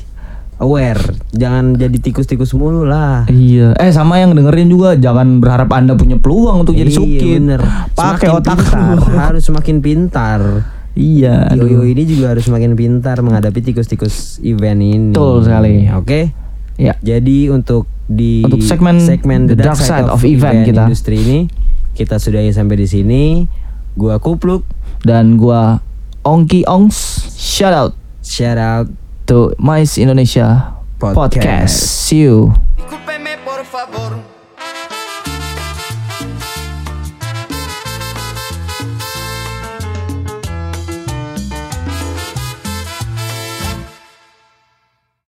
[0.63, 0.99] aware
[1.29, 6.15] jangan jadi tikus-tikus mulu lah Iya, eh sama yang dengerin juga jangan berharap anda punya
[6.15, 7.21] peluang untuk jadi Iya, sukit.
[7.37, 7.61] bener.
[7.91, 8.97] Pakai otak pintar,
[9.27, 10.39] harus semakin pintar
[10.93, 11.49] Iya.
[11.49, 11.65] aduh.
[11.65, 15.89] Yoyo ini juga harus semakin pintar menghadapi tikus-tikus event ini Betul sekali.
[15.89, 16.21] oke
[16.73, 16.97] Ya.
[16.99, 18.97] jadi untuk di Untuk segmen
[19.45, 20.85] The Dark Side of Event kita.
[20.85, 21.39] industri ini
[21.91, 23.23] kita sudahi sampai di sini
[23.93, 24.65] gua kupluk
[24.99, 25.77] Dan gua
[26.21, 26.95] Ongki Ongs.
[27.35, 28.87] Shout out shout out
[29.25, 31.15] to Mais Indonesia Podcast.
[31.15, 31.75] Podcast.
[32.07, 32.53] See you.
[32.77, 34.19] Discúlpeme por favor,